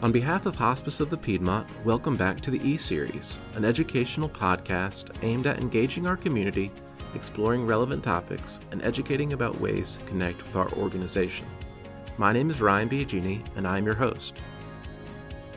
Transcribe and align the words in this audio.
On 0.00 0.12
behalf 0.12 0.46
of 0.46 0.54
Hospice 0.54 1.00
of 1.00 1.10
the 1.10 1.16
Piedmont, 1.16 1.66
welcome 1.84 2.14
back 2.14 2.40
to 2.42 2.52
the 2.52 2.62
E 2.62 2.76
Series, 2.76 3.36
an 3.54 3.64
educational 3.64 4.28
podcast 4.28 5.10
aimed 5.24 5.48
at 5.48 5.60
engaging 5.60 6.06
our 6.06 6.16
community, 6.16 6.70
exploring 7.16 7.66
relevant 7.66 8.04
topics, 8.04 8.60
and 8.70 8.80
educating 8.86 9.32
about 9.32 9.60
ways 9.60 9.96
to 9.96 10.04
connect 10.04 10.40
with 10.40 10.54
our 10.54 10.70
organization. 10.74 11.48
My 12.16 12.32
name 12.32 12.48
is 12.48 12.60
Ryan 12.60 12.88
Biagini, 12.88 13.44
and 13.56 13.66
I 13.66 13.76
am 13.76 13.86
your 13.86 13.96
host. 13.96 14.34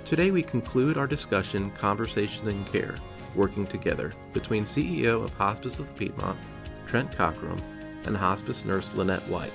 Today 0.05 0.32
we 0.32 0.42
conclude 0.42 0.98
our 0.98 1.05
discussion 1.05 1.70
Conversations 1.78 2.52
in 2.52 2.66
Care, 2.66 2.96
working 3.36 3.68
together 3.68 4.12
between 4.34 4.66
CEO 4.66 5.23
of 5.23 5.30
Hospice 5.36 5.78
of 5.78 5.86
the 5.86 5.94
Piedmont, 5.94 6.39
Trent 6.88 7.16
Cockrum, 7.16 7.62
and 8.08 8.18
hospice 8.18 8.66
nurse 8.66 8.89
Lynette 8.96 9.28
White. 9.30 9.54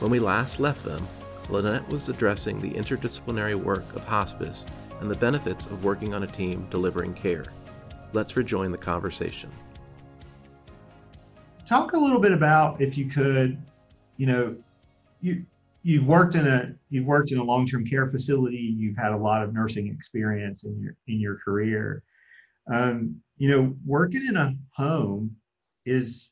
When 0.00 0.10
we 0.10 0.20
last 0.20 0.60
left 0.60 0.84
them, 0.84 1.08
Lynette 1.52 1.86
was 1.90 2.08
addressing 2.08 2.60
the 2.62 2.70
interdisciplinary 2.70 3.54
work 3.54 3.84
of 3.94 4.02
hospice 4.04 4.64
and 5.00 5.10
the 5.10 5.18
benefits 5.18 5.66
of 5.66 5.84
working 5.84 6.14
on 6.14 6.22
a 6.22 6.26
team 6.26 6.66
delivering 6.70 7.12
care. 7.12 7.44
Let's 8.14 8.38
rejoin 8.38 8.72
the 8.72 8.78
conversation. 8.78 9.50
Talk 11.66 11.92
a 11.92 11.98
little 11.98 12.20
bit 12.20 12.32
about, 12.32 12.80
if 12.80 12.96
you 12.96 13.06
could, 13.06 13.62
you 14.16 14.26
know, 14.26 14.56
you 15.20 15.44
you've 15.82 16.06
worked 16.06 16.36
in 16.36 16.46
a 16.46 16.74
you've 16.88 17.06
worked 17.06 17.32
in 17.32 17.38
a 17.38 17.44
long-term 17.44 17.86
care 17.86 18.08
facility. 18.08 18.74
You've 18.78 18.96
had 18.96 19.12
a 19.12 19.16
lot 19.16 19.42
of 19.42 19.52
nursing 19.52 19.88
experience 19.88 20.64
in 20.64 20.80
your 20.80 20.96
in 21.06 21.20
your 21.20 21.36
career. 21.36 22.02
Um, 22.72 23.20
you 23.36 23.50
know, 23.50 23.76
working 23.84 24.26
in 24.26 24.36
a 24.36 24.54
home 24.74 25.36
is 25.84 26.30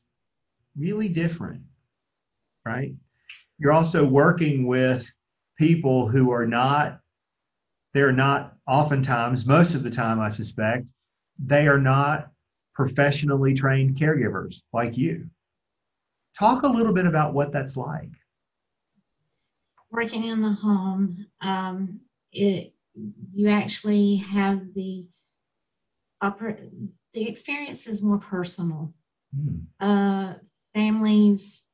really 0.75 1.09
different, 1.09 1.61
right? 2.65 2.93
You're 3.61 3.71
also 3.71 4.05
working 4.05 4.65
with 4.65 5.07
people 5.57 6.07
who 6.07 6.31
are 6.31 6.47
not 6.47 6.99
they're 7.93 8.11
not 8.11 8.55
oftentimes 8.67 9.45
most 9.45 9.75
of 9.75 9.83
the 9.83 9.89
time 9.89 10.19
i 10.19 10.29
suspect 10.29 10.91
they 11.37 11.67
are 11.67 11.79
not 11.79 12.31
professionally 12.73 13.53
trained 13.53 13.95
caregivers 13.95 14.61
like 14.73 14.97
you. 14.97 15.29
Talk 16.37 16.63
a 16.63 16.67
little 16.67 16.93
bit 16.93 17.05
about 17.05 17.33
what 17.33 17.51
that's 17.51 17.75
like. 17.75 18.09
Working 19.91 20.25
in 20.25 20.41
the 20.41 20.53
home 20.53 21.27
um, 21.41 21.99
it 22.31 22.73
you 23.33 23.49
actually 23.49 24.15
have 24.17 24.73
the 24.73 25.05
oper- 26.23 26.69
the 27.13 27.27
experience 27.27 27.87
is 27.87 28.01
more 28.01 28.17
personal. 28.17 28.93
Hmm. 29.33 29.59
uh, 29.79 30.33
families 30.73 31.70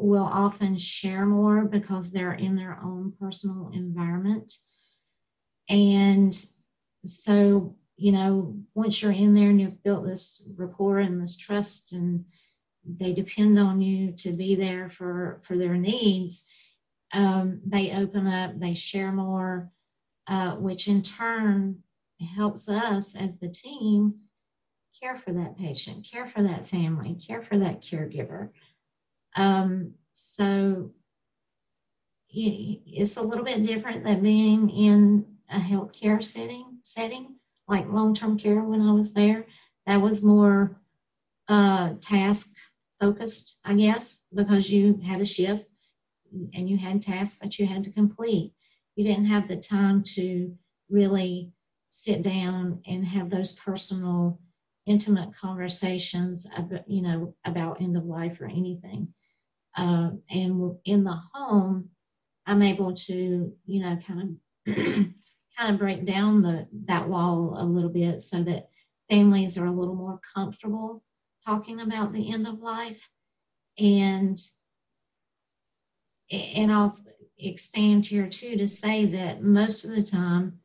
will 0.00 0.24
often 0.24 0.76
share 0.78 1.26
more 1.26 1.64
because 1.64 2.12
they're 2.12 2.34
in 2.34 2.56
their 2.56 2.78
own 2.82 3.12
personal 3.20 3.70
environment. 3.72 4.52
And 5.68 6.34
so, 7.04 7.76
you 7.96 8.12
know, 8.12 8.56
once 8.74 9.02
you're 9.02 9.12
in 9.12 9.34
there 9.34 9.50
and 9.50 9.60
you've 9.60 9.82
built 9.82 10.04
this 10.04 10.50
rapport 10.56 10.98
and 10.98 11.20
this 11.20 11.36
trust 11.36 11.92
and 11.92 12.24
they 12.96 13.12
depend 13.12 13.58
on 13.58 13.80
you 13.80 14.12
to 14.12 14.32
be 14.32 14.54
there 14.54 14.88
for 14.88 15.40
for 15.42 15.56
their 15.56 15.76
needs 15.76 16.46
um, 17.12 17.60
they 17.66 17.92
open 17.92 18.26
up 18.26 18.58
they 18.58 18.74
share 18.74 19.12
more 19.12 19.70
uh, 20.26 20.52
which 20.52 20.88
in 20.88 21.02
turn 21.02 21.82
helps 22.36 22.68
us 22.68 23.14
as 23.14 23.38
the 23.38 23.48
team 23.48 24.14
care 25.00 25.16
for 25.16 25.32
that 25.32 25.56
patient 25.56 26.06
care 26.10 26.26
for 26.26 26.42
that 26.42 26.66
family 26.66 27.14
care 27.14 27.42
for 27.42 27.58
that 27.58 27.82
caregiver 27.82 28.50
um, 29.38 29.94
so 30.12 30.90
it's 32.30 33.16
a 33.16 33.22
little 33.22 33.44
bit 33.44 33.64
different 33.64 34.04
than 34.04 34.22
being 34.22 34.68
in 34.70 35.24
a 35.50 35.58
healthcare 35.58 36.22
setting, 36.22 36.78
setting 36.82 37.36
like 37.66 37.88
long-term 37.88 38.38
care 38.38 38.62
when 38.62 38.82
I 38.82 38.92
was 38.92 39.14
there. 39.14 39.46
That 39.86 40.02
was 40.02 40.24
more 40.24 40.80
uh, 41.48 41.94
task 42.00 42.54
focused, 43.00 43.60
I 43.64 43.74
guess, 43.74 44.24
because 44.34 44.70
you 44.70 45.00
had 45.06 45.20
a 45.20 45.24
shift 45.24 45.64
and 46.52 46.68
you 46.68 46.76
had 46.76 47.02
tasks 47.02 47.38
that 47.38 47.58
you 47.58 47.66
had 47.66 47.84
to 47.84 47.92
complete. 47.92 48.52
You 48.96 49.04
didn't 49.04 49.26
have 49.26 49.48
the 49.48 49.56
time 49.56 50.02
to 50.14 50.54
really 50.90 51.52
sit 51.88 52.22
down 52.22 52.82
and 52.86 53.06
have 53.06 53.30
those 53.30 53.52
personal, 53.52 54.40
intimate 54.86 55.30
conversations 55.34 56.46
about, 56.56 56.90
you 56.90 57.02
know, 57.02 57.34
about 57.44 57.80
end 57.80 57.96
of 57.96 58.04
life 58.04 58.40
or 58.40 58.46
anything. 58.46 59.14
Uh, 59.78 60.10
and 60.28 60.76
in 60.84 61.04
the 61.04 61.16
home, 61.32 61.90
I'm 62.46 62.62
able 62.62 62.94
to, 62.94 63.52
you 63.66 63.80
know, 63.80 63.96
kind 64.04 64.38
of 64.66 64.74
kind 64.74 65.14
of 65.72 65.78
break 65.78 66.04
down 66.04 66.42
the 66.42 66.66
that 66.86 67.08
wall 67.08 67.54
a 67.56 67.64
little 67.64 67.90
bit 67.90 68.20
so 68.20 68.42
that 68.42 68.70
families 69.08 69.56
are 69.56 69.66
a 69.66 69.72
little 69.72 69.94
more 69.94 70.18
comfortable 70.34 71.04
talking 71.46 71.80
about 71.80 72.12
the 72.12 72.32
end 72.32 72.48
of 72.48 72.60
life. 72.60 73.08
And 73.78 74.40
and 76.30 76.72
I'll 76.72 76.98
expand 77.38 78.06
here 78.06 78.26
too 78.26 78.56
to 78.56 78.66
say 78.66 79.06
that 79.06 79.42
most 79.42 79.84
of 79.84 79.92
the 79.92 80.02
time, 80.02 80.58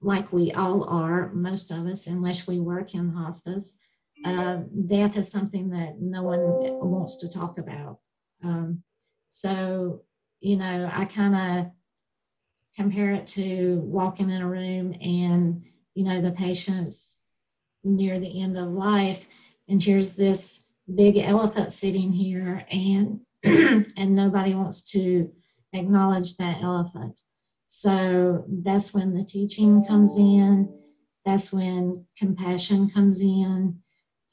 like 0.00 0.32
we 0.32 0.50
all 0.50 0.82
are, 0.84 1.30
most 1.32 1.70
of 1.70 1.86
us, 1.86 2.08
unless 2.08 2.46
we 2.46 2.58
work 2.58 2.92
in 2.92 3.12
hospice, 3.12 3.78
uh, 4.24 4.62
death 4.86 5.16
is 5.16 5.30
something 5.30 5.70
that 5.70 6.00
no 6.00 6.22
one 6.22 6.40
wants 6.40 7.18
to 7.18 7.30
talk 7.30 7.58
about. 7.58 7.98
Um, 8.42 8.82
so, 9.26 10.02
you 10.40 10.56
know, 10.56 10.90
I 10.92 11.04
kind 11.04 11.34
of 11.34 11.72
compare 12.76 13.12
it 13.12 13.26
to 13.28 13.80
walking 13.84 14.30
in 14.30 14.42
a 14.42 14.48
room 14.48 14.94
and, 15.00 15.64
you 15.94 16.04
know, 16.04 16.20
the 16.20 16.30
patient's 16.30 17.20
near 17.84 18.18
the 18.18 18.40
end 18.40 18.58
of 18.58 18.68
life, 18.68 19.26
and 19.68 19.82
here's 19.82 20.16
this 20.16 20.72
big 20.92 21.16
elephant 21.16 21.72
sitting 21.72 22.12
here, 22.12 22.66
and 22.70 23.20
and 23.44 24.14
nobody 24.14 24.54
wants 24.54 24.90
to 24.92 25.30
acknowledge 25.72 26.36
that 26.36 26.62
elephant. 26.62 27.20
So 27.66 28.44
that's 28.48 28.94
when 28.94 29.14
the 29.14 29.24
teaching 29.24 29.84
comes 29.84 30.16
in. 30.16 30.74
That's 31.24 31.52
when 31.52 32.06
compassion 32.16 32.90
comes 32.90 33.20
in 33.20 33.80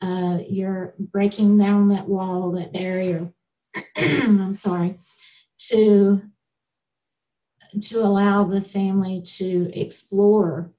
uh, 0.05 0.37
you're 0.47 0.93
breaking 0.99 1.57
down 1.57 1.89
that 1.89 2.07
wall, 2.07 2.51
that 2.51 2.71
barrier. 2.71 3.31
I'm 3.97 4.55
sorry, 4.55 4.99
to 5.69 6.21
to 7.81 7.99
allow 7.99 8.43
the 8.43 8.61
family 8.61 9.21
to 9.21 9.69
explore 9.73 10.71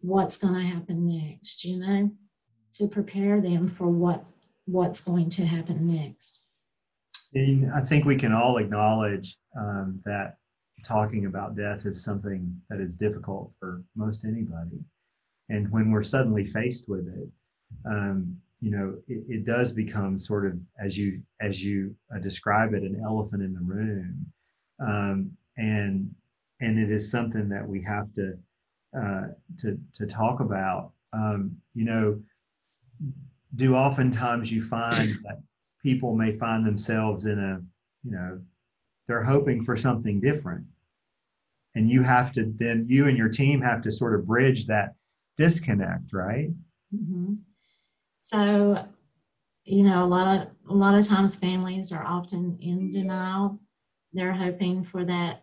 what's 0.00 0.36
going 0.36 0.54
to 0.54 0.66
happen 0.66 1.06
next. 1.06 1.64
You 1.64 1.78
know, 1.78 2.10
to 2.74 2.88
prepare 2.88 3.40
them 3.40 3.68
for 3.68 3.88
what 3.88 4.26
what's 4.64 5.04
going 5.04 5.28
to 5.30 5.44
happen 5.44 5.86
next. 5.86 6.48
I 7.34 7.80
think 7.80 8.04
we 8.04 8.16
can 8.16 8.32
all 8.32 8.58
acknowledge 8.58 9.36
um, 9.58 9.96
that 10.04 10.36
talking 10.84 11.26
about 11.26 11.56
death 11.56 11.86
is 11.86 12.02
something 12.02 12.60
that 12.68 12.80
is 12.80 12.96
difficult 12.96 13.52
for 13.58 13.82
most 13.94 14.24
anybody. 14.24 14.80
And 15.48 15.70
when 15.70 15.90
we're 15.90 16.02
suddenly 16.02 16.46
faced 16.46 16.88
with 16.88 17.08
it, 17.08 17.28
um, 17.84 18.36
you 18.60 18.70
know, 18.70 18.96
it, 19.08 19.24
it, 19.28 19.44
does 19.44 19.72
become 19.72 20.18
sort 20.18 20.46
of 20.46 20.56
as 20.78 20.96
you 20.96 21.20
as 21.40 21.64
you 21.64 21.94
uh, 22.14 22.18
describe 22.18 22.74
it, 22.74 22.82
an 22.82 23.02
elephant 23.04 23.42
in 23.42 23.54
the 23.54 23.60
room, 23.60 24.26
um, 24.78 25.30
and 25.56 26.14
and 26.60 26.78
it 26.78 26.90
is 26.90 27.10
something 27.10 27.48
that 27.48 27.66
we 27.66 27.82
have 27.82 28.12
to 28.14 28.38
uh, 28.96 29.28
to 29.58 29.78
to 29.94 30.06
talk 30.06 30.40
about. 30.40 30.92
Um, 31.12 31.56
you 31.74 31.84
know, 31.84 32.20
do 33.56 33.74
oftentimes 33.74 34.50
you 34.50 34.62
find 34.62 35.08
that 35.24 35.42
people 35.82 36.14
may 36.14 36.36
find 36.36 36.64
themselves 36.64 37.26
in 37.26 37.38
a 37.38 37.60
you 38.04 38.12
know 38.12 38.40
they're 39.06 39.24
hoping 39.24 39.62
for 39.62 39.76
something 39.76 40.20
different 40.20 40.64
and 41.74 41.90
you 41.90 42.02
have 42.02 42.32
to 42.32 42.52
then 42.56 42.86
you 42.88 43.08
and 43.08 43.18
your 43.18 43.28
team 43.28 43.60
have 43.60 43.82
to 43.82 43.90
sort 43.90 44.14
of 44.14 44.26
bridge 44.26 44.66
that 44.66 44.94
disconnect 45.36 46.12
right 46.12 46.50
mm-hmm. 46.94 47.34
So, 48.24 48.86
you 49.64 49.82
know, 49.82 50.04
a 50.04 50.06
lot 50.06 50.28
of 50.28 50.48
a 50.70 50.74
lot 50.74 50.94
of 50.94 51.06
times 51.06 51.34
families 51.34 51.90
are 51.90 52.06
often 52.06 52.56
in 52.60 52.88
denial. 52.88 53.58
They're 54.12 54.32
hoping 54.32 54.84
for 54.84 55.04
that 55.04 55.42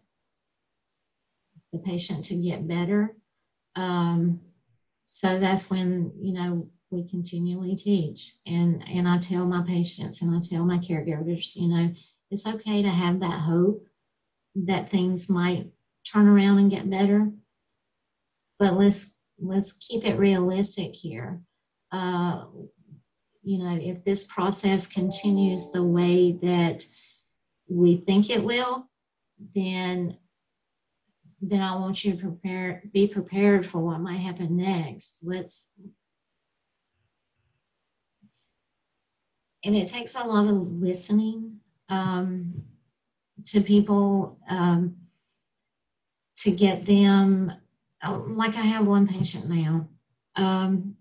the 1.74 1.80
patient 1.80 2.24
to 2.26 2.42
get 2.42 2.70
better. 2.70 3.18
Um, 3.76 4.40
so 5.08 5.38
that's 5.40 5.70
when 5.70 6.14
you 6.22 6.32
know 6.32 6.70
we 6.90 7.06
continually 7.10 7.76
teach, 7.76 8.36
and 8.48 8.82
and 8.88 9.10
I 9.10 9.18
tell 9.18 9.46
my 9.46 9.62
patients 9.68 10.22
and 10.22 10.34
I 10.34 10.40
tell 10.40 10.64
my 10.64 10.78
caregivers, 10.78 11.58
you 11.58 11.68
know, 11.68 11.94
it's 12.32 12.48
okay 12.48 12.82
to 12.82 12.90
have 12.90 13.20
that 13.20 13.42
hope 13.42 13.86
that 14.56 14.90
things 14.90 15.30
might 15.30 15.68
turn 16.10 16.30
around 16.30 16.60
and 16.60 16.72
get 16.72 16.90
better, 16.90 17.30
but 18.58 18.76
let's 18.76 19.20
let's 19.38 19.74
keep 19.74 20.06
it 20.06 20.18
realistic 20.18 20.96
here 20.96 21.42
uh, 21.92 22.46
you 23.44 23.58
know, 23.58 23.80
if 23.82 24.04
this 24.04 24.26
process 24.26 24.88
continues 24.88 25.72
the 25.72 25.84
way 25.84 26.34
that 26.42 26.86
we 27.68 27.98
think 27.98 28.30
it 28.30 28.44
will, 28.44 28.88
then 29.56 30.18
then 31.42 31.62
I 31.62 31.76
want 31.76 32.04
you 32.04 32.12
to 32.12 32.18
prepare, 32.18 32.84
be 32.92 33.08
prepared 33.08 33.66
for 33.66 33.80
what 33.80 34.02
might 34.02 34.18
happen 34.18 34.58
next. 34.58 35.20
Let's, 35.24 35.72
and 39.64 39.76
it 39.76 39.88
takes 39.88 40.16
a 40.16 40.24
lot 40.24 40.48
of 40.48 40.82
listening 40.82 41.60
um, 41.88 42.64
to 43.46 43.62
people 43.62 44.38
um, 44.50 44.98
to 46.38 46.52
get 46.52 46.86
them. 46.86 47.54
Oh, 48.04 48.26
like 48.28 48.56
I 48.56 48.62
have 48.62 48.86
one 48.86 49.08
patient 49.08 49.50
now. 49.50 49.88
Um, 50.36 50.96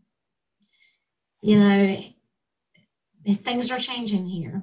you 1.40 1.58
know, 1.58 2.02
things 3.26 3.70
are 3.70 3.78
changing 3.78 4.26
here, 4.26 4.62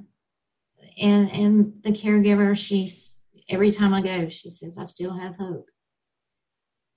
and 1.01 1.31
and 1.31 1.73
the 1.83 1.91
caregiver, 1.91 2.57
she's 2.57 3.15
every 3.49 3.71
time 3.71 3.93
I 3.93 4.01
go, 4.01 4.29
she 4.29 4.49
says, 4.49 4.77
I 4.77 4.85
still 4.85 5.17
have 5.17 5.35
hope. 5.35 5.69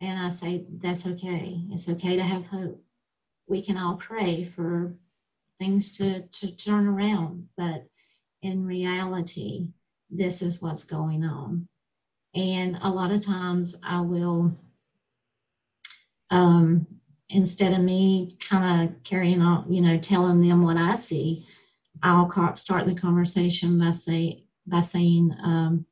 And 0.00 0.18
I 0.18 0.28
say, 0.28 0.64
that's 0.80 1.06
okay. 1.06 1.62
It's 1.70 1.88
okay 1.88 2.16
to 2.16 2.22
have 2.22 2.46
hope. 2.46 2.82
We 3.46 3.62
can 3.62 3.76
all 3.76 3.96
pray 3.96 4.44
for 4.44 4.94
things 5.58 5.96
to, 5.98 6.22
to 6.22 6.54
turn 6.54 6.86
around, 6.86 7.48
but 7.56 7.86
in 8.42 8.64
reality, 8.64 9.68
this 10.10 10.40
is 10.40 10.62
what's 10.62 10.84
going 10.84 11.24
on. 11.24 11.68
And 12.34 12.78
a 12.80 12.90
lot 12.90 13.10
of 13.10 13.24
times 13.26 13.80
I 13.84 14.00
will, 14.02 14.56
um, 16.30 16.86
instead 17.30 17.72
of 17.72 17.80
me 17.80 18.36
kind 18.40 18.88
of 18.88 19.02
carrying 19.04 19.42
on, 19.42 19.70
you 19.72 19.80
know, 19.80 19.98
telling 19.98 20.40
them 20.40 20.62
what 20.62 20.76
I 20.76 20.94
see, 20.94 21.46
I'll 22.02 22.54
start 22.54 22.86
the 22.86 22.94
conversation 22.94 23.78
by 23.78 23.90
say 23.90 24.44
by 24.66 24.80
saying, 24.82 25.34
um, 25.42 25.86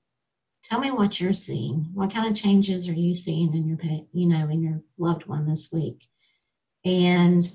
tell 0.62 0.80
me 0.80 0.90
what 0.90 1.20
you're 1.20 1.32
seeing. 1.32 1.88
What 1.94 2.12
kind 2.12 2.28
of 2.28 2.40
changes 2.40 2.88
are 2.88 2.92
you 2.92 3.14
seeing 3.14 3.54
in 3.54 3.66
your 3.66 3.78
pet, 3.78 4.04
you 4.12 4.26
know, 4.26 4.48
in 4.48 4.62
your 4.62 4.82
loved 4.98 5.26
one 5.26 5.48
this 5.48 5.72
week? 5.72 6.02
And 6.84 7.50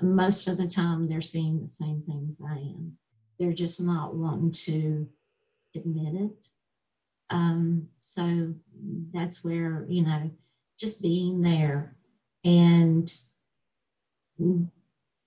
most 0.00 0.46
of 0.46 0.58
the 0.58 0.68
time 0.68 1.08
they're 1.08 1.22
seeing 1.22 1.62
the 1.62 1.68
same 1.68 2.02
things 2.02 2.40
I 2.46 2.56
am. 2.56 2.98
They're 3.38 3.52
just 3.52 3.80
not 3.80 4.14
wanting 4.14 4.52
to 4.52 5.08
admit 5.74 6.14
it. 6.14 6.46
Um, 7.30 7.88
so 7.96 8.54
that's 9.12 9.42
where, 9.42 9.84
you 9.88 10.02
know, 10.02 10.30
just 10.78 11.02
being 11.02 11.40
there 11.40 11.96
and 12.46 13.12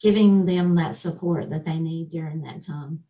giving 0.02 0.46
them 0.46 0.76
that 0.76 0.96
support 0.96 1.50
that 1.50 1.66
they 1.66 1.78
need 1.78 2.10
during 2.10 2.42
that 2.42 2.62
time 2.62 3.04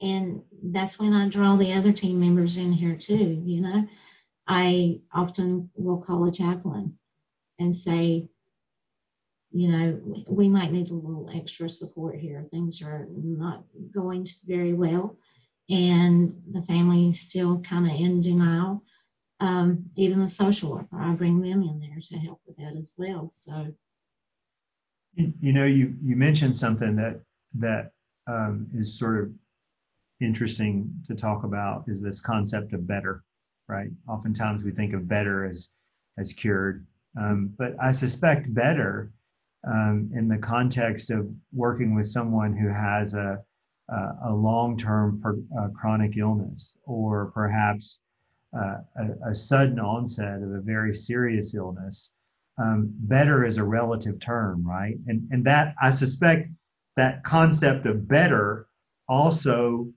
and 0.00 0.42
that's 0.62 0.98
when 0.98 1.12
I 1.12 1.28
draw 1.28 1.56
the 1.56 1.72
other 1.72 1.92
team 1.92 2.20
members 2.20 2.56
in 2.56 2.72
here 2.72 2.94
too. 2.94 3.42
You 3.44 3.60
know, 3.60 3.88
I 4.46 5.00
often 5.12 5.70
will 5.74 5.98
call 5.98 6.26
a 6.28 6.32
chaplain 6.32 6.98
and 7.58 7.74
say, 7.74 8.28
you 9.50 9.68
know, 9.68 10.24
we 10.28 10.48
might 10.48 10.72
need 10.72 10.90
a 10.90 10.94
little 10.94 11.30
extra 11.34 11.68
support 11.68 12.16
here. 12.16 12.46
Things 12.50 12.82
are 12.82 13.08
not 13.10 13.64
going 13.92 14.26
very 14.46 14.72
well, 14.72 15.16
and 15.70 16.34
the 16.52 16.62
family 16.62 17.08
is 17.08 17.20
still 17.20 17.60
kind 17.60 17.86
of 17.86 17.92
in 17.92 18.20
denial. 18.20 18.82
Um, 19.40 19.84
even 19.94 20.20
the 20.20 20.28
social 20.28 20.72
worker, 20.72 20.98
I 20.98 21.12
bring 21.12 21.40
them 21.40 21.62
in 21.62 21.78
there 21.80 22.00
to 22.00 22.18
help 22.18 22.40
with 22.46 22.56
that 22.56 22.76
as 22.76 22.94
well. 22.96 23.28
So, 23.32 23.72
you 25.14 25.52
know, 25.52 25.64
you 25.64 25.94
you 26.02 26.16
mentioned 26.16 26.56
something 26.56 26.96
that 26.96 27.20
that 27.54 27.92
um, 28.26 28.66
is 28.74 28.98
sort 28.98 29.22
of 29.22 29.30
interesting 30.20 30.90
to 31.06 31.14
talk 31.14 31.44
about 31.44 31.84
is 31.86 32.00
this 32.00 32.20
concept 32.20 32.72
of 32.72 32.86
better, 32.86 33.22
right? 33.68 33.90
Oftentimes 34.08 34.64
we 34.64 34.72
think 34.72 34.92
of 34.92 35.08
better 35.08 35.44
as 35.44 35.70
as 36.18 36.32
cured, 36.32 36.84
um, 37.18 37.54
but 37.56 37.76
I 37.80 37.92
suspect 37.92 38.52
better 38.52 39.12
um, 39.66 40.10
in 40.14 40.26
the 40.26 40.38
context 40.38 41.10
of 41.10 41.28
working 41.52 41.94
with 41.94 42.08
someone 42.08 42.56
who 42.56 42.68
has 42.68 43.14
a 43.14 43.38
a, 43.88 44.18
a 44.26 44.34
long-term 44.34 45.20
per, 45.22 45.38
uh, 45.58 45.68
chronic 45.68 46.16
illness 46.16 46.74
or 46.84 47.26
perhaps 47.26 48.00
uh, 48.56 48.78
a, 48.96 49.30
a, 49.30 49.34
sudden 49.34 49.78
onset 49.78 50.42
of 50.42 50.52
a 50.52 50.60
very 50.60 50.94
serious 50.94 51.54
illness. 51.54 52.12
Um, 52.56 52.90
better 53.00 53.44
is 53.44 53.58
a 53.58 53.64
relative 53.64 54.18
term, 54.20 54.66
right? 54.66 54.96
And 55.06 55.28
and 55.30 55.44
that 55.44 55.74
I 55.80 55.90
suspect 55.90 56.48
that 56.96 57.22
concept 57.22 57.86
of 57.86 58.08
better 58.08 58.66
also 59.08 59.88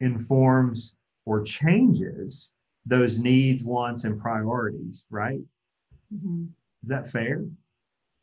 informs 0.00 0.94
or 1.24 1.42
changes 1.42 2.52
those 2.86 3.18
needs, 3.18 3.64
wants, 3.64 4.04
and 4.04 4.20
priorities, 4.20 5.04
right? 5.10 5.40
Mm-hmm. 6.14 6.44
Is 6.82 6.88
that 6.88 7.10
fair? 7.10 7.44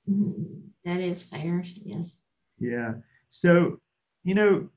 Mm-hmm. 0.10 0.44
That 0.86 1.02
is 1.02 1.26
fair, 1.26 1.64
yes. 1.84 2.22
Yeah. 2.60 2.94
So, 3.30 3.80
you 4.24 4.36
know, 4.36 4.70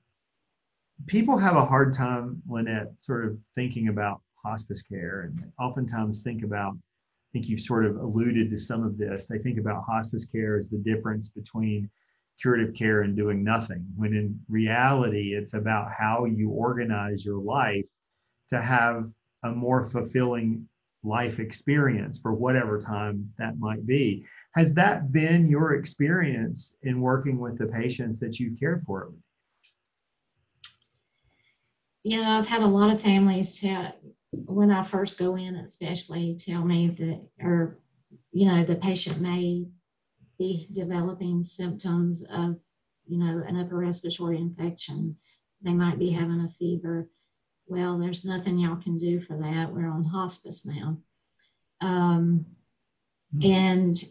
people 1.06 1.38
have 1.38 1.56
a 1.56 1.64
hard 1.64 1.92
time, 1.92 2.42
Lynette, 2.48 2.92
sort 2.98 3.26
of 3.26 3.38
thinking 3.54 3.88
about 3.88 4.22
hospice 4.46 4.82
care 4.82 5.22
and 5.22 5.52
oftentimes 5.58 6.22
think 6.22 6.44
about, 6.44 6.72
I 6.75 7.28
think 7.32 7.48
you've 7.48 7.60
sort 7.60 7.84
of 7.84 7.96
alluded 7.96 8.50
to 8.50 8.58
some 8.58 8.84
of 8.84 8.96
this. 8.96 9.26
They 9.26 9.38
think 9.38 9.58
about 9.58 9.84
hospice 9.84 10.25
care 10.25 10.56
as 10.56 10.69
the 10.69 10.78
difference 10.78 11.28
between 11.28 11.90
curative 12.40 12.75
care 12.75 13.02
and 13.02 13.16
doing 13.16 13.43
nothing, 13.43 13.84
when 13.96 14.12
in 14.14 14.38
reality, 14.48 15.34
it's 15.34 15.54
about 15.54 15.90
how 15.98 16.26
you 16.26 16.50
organize 16.50 17.25
your 17.25 17.43
life 17.43 17.88
to 18.50 18.60
have 18.60 19.10
a 19.43 19.50
more 19.50 19.87
fulfilling 19.87 20.69
life 21.02 21.38
experience 21.38 22.19
for 22.19 22.34
whatever 22.34 22.81
time 22.81 23.32
that 23.38 23.58
might 23.58 23.87
be. 23.87 24.25
Has 24.54 24.75
that 24.75 25.12
been 25.12 25.49
your 25.49 25.75
experience 25.75 26.76
in 26.82 27.00
working 27.00 27.38
with 27.38 27.58
the 27.58 27.66
patients 27.66 28.20
that 28.20 28.38
you've 28.38 28.58
cared 28.58 28.82
for? 28.87 29.12
Yeah, 32.02 32.38
I've 32.38 32.49
had 32.49 32.62
a 32.62 32.66
lot 32.66 32.92
of 32.92 33.00
families 33.00 33.58
tell 33.60 33.92
when 34.44 34.70
I 34.70 34.82
first 34.82 35.18
go 35.18 35.36
in, 35.36 35.56
especially 35.56 36.36
tell 36.38 36.64
me 36.64 36.88
that, 36.88 37.20
or 37.40 37.78
you 38.32 38.46
know, 38.46 38.64
the 38.64 38.76
patient 38.76 39.20
may 39.20 39.66
be 40.38 40.68
developing 40.72 41.42
symptoms 41.42 42.22
of, 42.30 42.56
you 43.06 43.18
know, 43.18 43.42
an 43.46 43.58
upper 43.58 43.76
respiratory 43.76 44.36
infection. 44.36 45.16
They 45.62 45.72
might 45.72 45.98
be 45.98 46.10
having 46.10 46.40
a 46.40 46.50
fever. 46.50 47.08
Well, 47.66 47.98
there's 47.98 48.24
nothing 48.24 48.58
y'all 48.58 48.76
can 48.76 48.98
do 48.98 49.20
for 49.20 49.37
that. 49.38 49.72
We're 49.72 49.88
on 49.88 50.04
hospice 50.04 50.66
now. 50.66 50.99
Um, 51.80 52.46
mm-hmm. 53.34 53.50
And, 53.50 54.04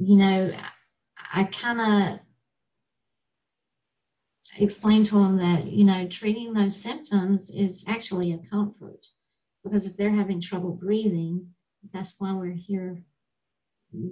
you 0.00 0.16
know, 0.16 0.54
I 1.34 1.44
kind 1.44 1.80
of 1.80 2.20
explain 4.58 5.04
to 5.04 5.14
them 5.14 5.38
that, 5.38 5.66
you 5.66 5.84
know, 5.84 6.06
treating 6.08 6.52
those 6.52 6.80
symptoms 6.80 7.50
is 7.50 7.84
actually 7.88 8.32
a 8.32 8.38
comfort 8.50 9.06
because 9.64 9.86
if 9.86 9.96
they're 9.96 10.10
having 10.10 10.40
trouble 10.40 10.72
breathing, 10.72 11.48
that's 11.92 12.16
why 12.18 12.32
we're 12.32 12.52
here 12.52 13.02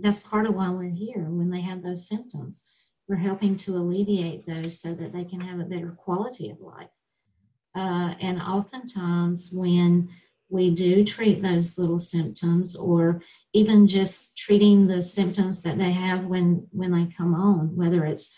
that's 0.03 0.21
part 0.21 0.47
of 0.47 0.55
why 0.55 0.71
we're 0.71 0.91
here 0.91 1.25
when 1.29 1.51
they 1.51 1.61
have 1.61 1.83
those 1.83 2.07
symptoms. 2.07 2.67
We're 3.09 3.17
helping 3.17 3.57
to 3.59 3.77
alleviate 3.77 4.47
those 4.47 4.81
so 4.81 4.95
that 4.95 5.13
they 5.13 5.25
can 5.25 5.41
have 5.41 5.59
a 5.59 5.65
better 5.65 5.91
quality 5.91 6.51
of 6.51 6.61
life. 6.61 6.91
Uh, 7.75 8.15
and 8.21 8.41
oftentimes, 8.41 9.51
when 9.53 10.11
we 10.49 10.71
do 10.71 11.05
treat 11.05 11.43
those 11.43 11.79
little 11.79 12.01
symptoms, 12.01 12.77
or 12.77 13.23
even 13.53 13.87
just 13.87 14.37
treating 14.37 14.87
the 14.87 15.03
symptoms 15.03 15.63
that 15.63 15.79
they 15.79 15.93
have 15.93 16.25
when 16.27 16.67
when 16.73 16.91
they 16.91 17.13
come 17.17 17.35
on, 17.35 17.77
whether 17.77 18.05
it's 18.05 18.37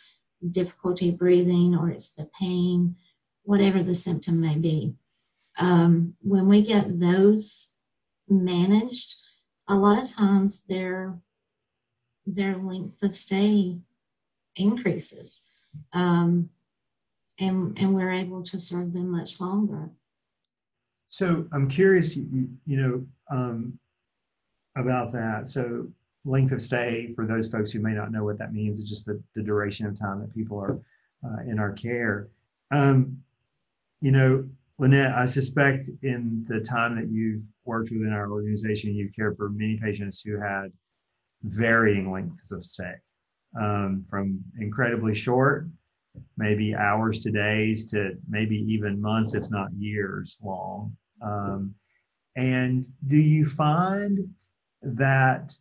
difficulty 0.50 1.10
breathing 1.10 1.74
or 1.74 1.90
it's 1.90 2.14
the 2.14 2.28
pain, 2.38 2.96
whatever 3.42 3.82
the 3.82 3.94
symptom 3.94 4.40
may 4.40 4.56
be, 4.56 4.94
um, 5.58 6.14
when 6.20 6.48
we 6.48 6.62
get 6.62 7.00
those 7.00 7.78
managed, 8.28 9.14
a 9.68 9.74
lot 9.74 10.02
of 10.02 10.10
times 10.10 10.66
they're 10.66 11.18
their 12.24 12.56
length 12.56 13.02
of 13.02 13.16
stay 13.16 13.78
increases. 14.56 15.42
Um, 15.92 16.50
and, 17.38 17.76
and 17.78 17.94
we're 17.94 18.12
able 18.12 18.42
to 18.44 18.58
serve 18.58 18.92
them 18.92 19.10
much 19.10 19.40
longer. 19.40 19.90
So 21.08 21.46
I'm 21.52 21.68
curious, 21.68 22.16
you, 22.16 22.48
you 22.66 22.76
know, 22.76 23.06
um, 23.30 23.78
about 24.76 25.12
that. 25.12 25.48
So 25.48 25.88
length 26.24 26.52
of 26.52 26.62
stay 26.62 27.12
for 27.14 27.26
those 27.26 27.48
folks 27.48 27.72
who 27.72 27.80
may 27.80 27.92
not 27.92 28.12
know 28.12 28.24
what 28.24 28.38
that 28.38 28.52
means, 28.52 28.78
it's 28.78 28.88
just 28.88 29.06
the, 29.06 29.20
the 29.34 29.42
duration 29.42 29.86
of 29.86 29.98
time 29.98 30.20
that 30.20 30.34
people 30.34 30.58
are 30.58 30.78
uh, 31.24 31.42
in 31.50 31.58
our 31.58 31.72
care. 31.72 32.28
Um, 32.70 33.18
you 34.00 34.12
know, 34.12 34.48
Lynette, 34.78 35.14
I 35.14 35.26
suspect 35.26 35.88
in 36.02 36.44
the 36.48 36.60
time 36.60 36.96
that 36.96 37.08
you've 37.10 37.44
worked 37.64 37.90
within 37.90 38.12
our 38.12 38.30
organization, 38.30 38.94
you've 38.94 39.14
cared 39.14 39.36
for 39.36 39.50
many 39.50 39.78
patients 39.78 40.22
who 40.22 40.40
had 40.40 40.72
varying 41.42 42.10
lengths 42.10 42.52
of 42.52 42.64
stay, 42.64 42.94
um, 43.60 44.04
from 44.08 44.42
incredibly 44.58 45.14
short, 45.14 45.68
maybe 46.36 46.74
hours 46.74 47.20
to 47.20 47.30
days, 47.30 47.90
to 47.90 48.12
maybe 48.28 48.56
even 48.56 49.00
months, 49.00 49.34
if 49.34 49.50
not 49.50 49.72
years 49.76 50.38
long. 50.42 50.96
Um, 51.20 51.74
And 52.34 52.86
do 53.08 53.18
you 53.18 53.44
find 53.44 54.28
that 54.82 55.52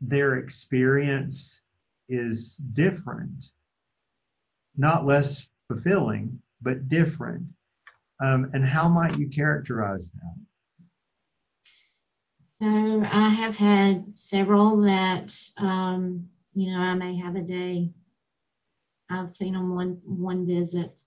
their 0.00 0.36
experience 0.36 1.62
is 2.08 2.56
different, 2.72 3.52
not 4.76 5.06
less 5.06 5.48
fulfilling, 5.68 6.40
but 6.60 6.88
different? 6.88 7.44
Um, 8.22 8.50
and 8.52 8.64
how 8.64 8.88
might 8.88 9.18
you 9.18 9.28
characterize 9.28 10.10
that? 10.10 10.34
So 12.38 13.02
I 13.10 13.30
have 13.30 13.56
had 13.56 14.14
several 14.14 14.82
that, 14.82 15.34
um, 15.58 16.28
you 16.54 16.70
know, 16.70 16.78
I 16.78 16.94
may 16.94 17.16
have 17.16 17.34
a 17.34 17.40
day. 17.40 17.90
I've 19.08 19.34
seen 19.34 19.54
them 19.54 19.74
one 19.74 20.00
one 20.04 20.46
visit. 20.46 21.00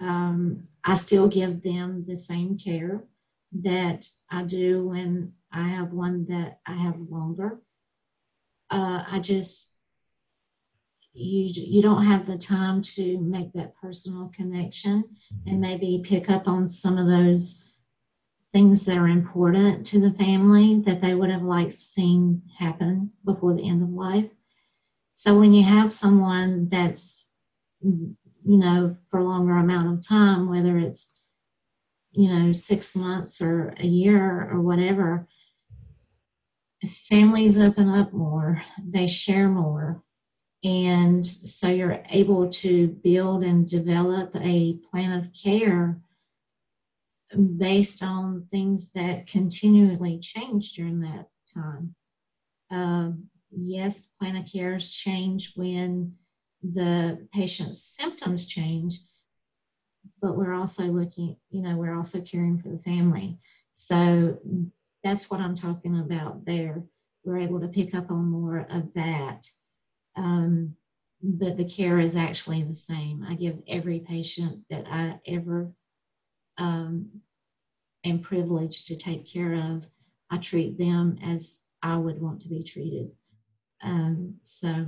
Um, 0.00 0.68
I 0.84 0.94
still 0.94 1.28
give 1.28 1.62
them 1.62 2.04
the 2.06 2.16
same 2.16 2.56
care 2.56 3.02
that 3.52 4.08
I 4.30 4.44
do 4.44 4.86
when 4.86 5.32
I 5.52 5.68
have 5.68 5.92
one 5.92 6.26
that 6.26 6.60
I 6.64 6.74
have 6.74 7.00
longer. 7.10 7.60
Uh, 8.70 9.02
I 9.10 9.18
just 9.18 9.80
you 11.12 11.50
you 11.54 11.82
don't 11.82 12.06
have 12.06 12.26
the 12.26 12.38
time 12.38 12.82
to 12.82 13.18
make 13.20 13.52
that 13.52 13.74
personal 13.76 14.30
connection 14.34 15.04
and 15.46 15.60
maybe 15.60 16.02
pick 16.04 16.30
up 16.30 16.46
on 16.46 16.68
some 16.68 16.98
of 16.98 17.06
those 17.06 17.70
things 18.52 18.84
that 18.84 18.96
are 18.96 19.08
important 19.08 19.86
to 19.86 20.00
the 20.00 20.12
family 20.12 20.80
that 20.86 21.00
they 21.00 21.14
would 21.14 21.30
have 21.30 21.42
liked 21.42 21.72
seen 21.72 22.42
happen 22.58 23.10
before 23.24 23.54
the 23.54 23.68
end 23.68 23.82
of 23.82 23.90
life. 23.90 24.30
So 25.12 25.38
when 25.38 25.52
you 25.52 25.64
have 25.64 25.92
someone 25.92 26.68
that's, 26.68 27.34
you 27.80 28.16
know, 28.44 28.96
for 29.08 29.20
a 29.20 29.24
longer 29.24 29.56
amount 29.56 29.92
of 29.92 30.06
time, 30.06 30.48
whether 30.48 30.78
it's, 30.78 31.24
you 32.12 32.28
know, 32.28 32.52
six 32.52 32.96
months 32.96 33.40
or 33.40 33.74
a 33.78 33.86
year 33.86 34.50
or 34.50 34.60
whatever, 34.60 35.28
families 36.86 37.58
open 37.58 37.88
up 37.88 38.12
more, 38.12 38.62
they 38.82 39.06
share 39.06 39.48
more. 39.48 40.02
And 40.62 41.24
so 41.24 41.68
you're 41.68 42.02
able 42.10 42.50
to 42.50 42.88
build 42.88 43.42
and 43.42 43.66
develop 43.66 44.36
a 44.36 44.78
plan 44.90 45.12
of 45.12 45.30
care 45.32 46.00
based 47.56 48.02
on 48.02 48.46
things 48.50 48.92
that 48.92 49.26
continually 49.26 50.18
change 50.18 50.72
during 50.72 51.00
that 51.00 51.28
time. 51.54 51.94
Um, 52.70 53.28
yes, 53.50 54.08
plan 54.18 54.36
of 54.36 54.46
cares 54.50 54.90
change 54.90 55.52
when 55.54 56.14
the 56.62 57.26
patient's 57.32 57.82
symptoms 57.82 58.46
change, 58.46 59.00
but 60.20 60.36
we're 60.36 60.54
also 60.54 60.84
looking, 60.84 61.36
you 61.50 61.62
know, 61.62 61.76
we're 61.76 61.96
also 61.96 62.20
caring 62.20 62.60
for 62.60 62.68
the 62.68 62.78
family. 62.78 63.38
So 63.72 64.38
that's 65.02 65.30
what 65.30 65.40
I'm 65.40 65.54
talking 65.54 65.98
about 65.98 66.44
there. 66.44 66.82
We're 67.24 67.38
able 67.38 67.60
to 67.60 67.68
pick 67.68 67.94
up 67.94 68.10
on 68.10 68.30
more 68.30 68.66
of 68.70 68.92
that. 68.94 69.46
Um, 70.16 70.76
but 71.22 71.56
the 71.56 71.68
care 71.68 71.98
is 71.98 72.16
actually 72.16 72.62
the 72.62 72.74
same. 72.74 73.24
I 73.28 73.34
give 73.34 73.58
every 73.68 74.00
patient 74.00 74.60
that 74.70 74.86
I 74.90 75.20
ever 75.26 75.70
um, 76.58 77.08
am 78.04 78.20
privileged 78.20 78.86
to 78.88 78.96
take 78.96 79.30
care 79.30 79.54
of, 79.54 79.88
I 80.30 80.38
treat 80.38 80.78
them 80.78 81.18
as 81.24 81.62
I 81.82 81.96
would 81.96 82.20
want 82.20 82.40
to 82.42 82.48
be 82.48 82.62
treated. 82.62 83.10
Um, 83.82 84.36
so 84.44 84.86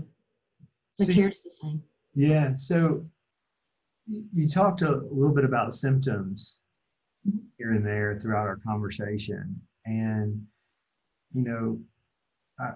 the 0.99 1.05
so, 1.05 1.13
care 1.13 1.31
is 1.31 1.43
the 1.43 1.51
same. 1.51 1.83
Yeah. 2.15 2.55
So 2.57 3.07
you 4.07 4.49
talked 4.49 4.83
a 4.83 5.03
little 5.11 5.35
bit 5.35 5.45
about 5.45 5.75
symptoms 5.75 6.61
mm-hmm. 7.27 7.39
here 7.59 7.73
and 7.73 7.85
there 7.85 8.19
throughout 8.21 8.47
our 8.47 8.61
conversation. 8.67 9.61
And, 9.85 10.47
you 11.33 11.43
know, 11.43 11.79
I, 12.59 12.73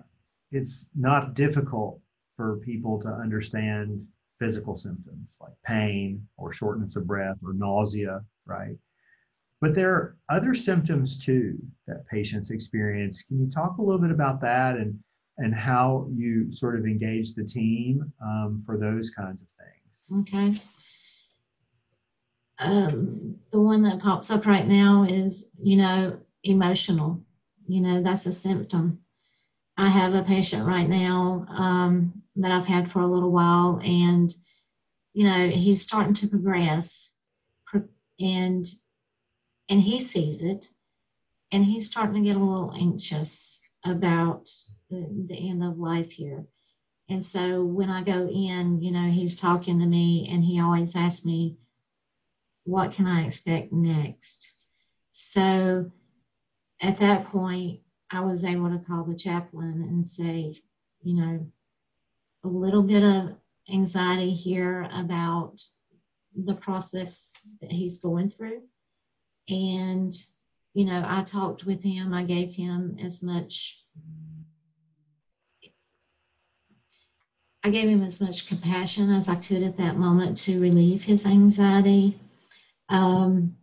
it's 0.52 0.90
not 0.94 1.34
difficult 1.34 2.00
for 2.36 2.58
people 2.58 3.00
to 3.00 3.08
understand 3.08 4.06
physical 4.38 4.76
symptoms 4.76 5.36
like 5.40 5.54
pain 5.64 6.26
or 6.36 6.52
shortness 6.52 6.96
of 6.96 7.06
breath 7.06 7.36
or 7.42 7.54
nausea, 7.54 8.20
right? 8.44 8.76
But 9.60 9.74
there 9.74 9.92
are 9.92 10.16
other 10.28 10.54
symptoms 10.54 11.16
too 11.16 11.56
that 11.86 12.06
patients 12.06 12.50
experience. 12.50 13.22
Can 13.22 13.40
you 13.40 13.50
talk 13.50 13.78
a 13.78 13.82
little 13.82 14.00
bit 14.00 14.10
about 14.10 14.40
that 14.42 14.76
and, 14.76 14.98
and 15.38 15.54
how 15.54 16.08
you 16.14 16.52
sort 16.52 16.78
of 16.78 16.84
engage 16.84 17.34
the 17.34 17.44
team 17.44 18.12
um, 18.22 18.62
for 18.64 18.76
those 18.76 19.10
kinds 19.10 19.42
of 19.42 19.48
things? 19.58 20.24
Okay. 20.28 20.60
Um, 22.58 23.36
the 23.50 23.60
one 23.60 23.82
that 23.82 24.00
pops 24.00 24.30
up 24.30 24.46
right 24.46 24.66
now 24.66 25.04
is, 25.08 25.50
you 25.62 25.76
know, 25.76 26.18
emotional. 26.46 27.22
You 27.66 27.80
know, 27.80 28.02
that's 28.02 28.26
a 28.26 28.32
symptom. 28.32 29.00
I 29.76 29.88
have 29.88 30.14
a 30.14 30.22
patient 30.22 30.66
right 30.66 30.88
now 30.88 31.46
um, 31.50 32.22
that 32.36 32.52
I've 32.52 32.66
had 32.66 32.90
for 32.90 33.00
a 33.00 33.06
little 33.06 33.30
while, 33.32 33.80
and, 33.84 34.32
you 35.12 35.24
know, 35.24 35.48
he's 35.48 35.82
starting 35.82 36.14
to 36.14 36.28
progress. 36.28 37.12
And 38.18 38.66
and 39.68 39.82
he 39.82 39.98
sees 39.98 40.42
it 40.42 40.68
and 41.52 41.64
he's 41.64 41.86
starting 41.86 42.22
to 42.22 42.28
get 42.28 42.36
a 42.36 42.44
little 42.44 42.72
anxious 42.74 43.62
about 43.84 44.48
the, 44.90 45.06
the 45.28 45.48
end 45.48 45.62
of 45.62 45.78
life 45.78 46.12
here. 46.12 46.46
And 47.08 47.22
so 47.22 47.62
when 47.62 47.88
I 47.88 48.02
go 48.02 48.28
in, 48.28 48.80
you 48.82 48.90
know, 48.90 49.10
he's 49.10 49.40
talking 49.40 49.78
to 49.78 49.86
me 49.86 50.28
and 50.30 50.44
he 50.44 50.60
always 50.60 50.96
asks 50.96 51.24
me, 51.24 51.56
What 52.64 52.92
can 52.92 53.06
I 53.06 53.24
expect 53.24 53.72
next? 53.72 54.52
So 55.10 55.92
at 56.80 56.98
that 56.98 57.30
point, 57.30 57.80
I 58.10 58.20
was 58.20 58.44
able 58.44 58.70
to 58.70 58.78
call 58.78 59.04
the 59.04 59.14
chaplain 59.14 59.84
and 59.88 60.04
say, 60.04 60.60
You 61.02 61.14
know, 61.14 61.46
a 62.44 62.48
little 62.48 62.82
bit 62.82 63.02
of 63.02 63.36
anxiety 63.72 64.32
here 64.32 64.88
about 64.92 65.60
the 66.34 66.54
process 66.54 67.32
that 67.60 67.72
he's 67.72 68.00
going 68.00 68.30
through. 68.30 68.62
And, 69.48 70.14
you 70.74 70.84
know, 70.84 71.04
I 71.06 71.22
talked 71.22 71.64
with 71.64 71.82
him, 71.82 72.12
I 72.12 72.24
gave 72.24 72.54
him 72.54 72.98
as 73.02 73.22
much. 73.22 73.82
I 77.64 77.70
gave 77.70 77.88
him 77.88 78.04
as 78.04 78.20
much 78.20 78.46
compassion 78.46 79.10
as 79.10 79.28
I 79.28 79.34
could 79.34 79.62
at 79.64 79.76
that 79.78 79.96
moment 79.96 80.36
to 80.38 80.60
relieve 80.60 81.04
his 81.04 81.26
anxiety. 81.26 82.16
Um, 82.88 83.56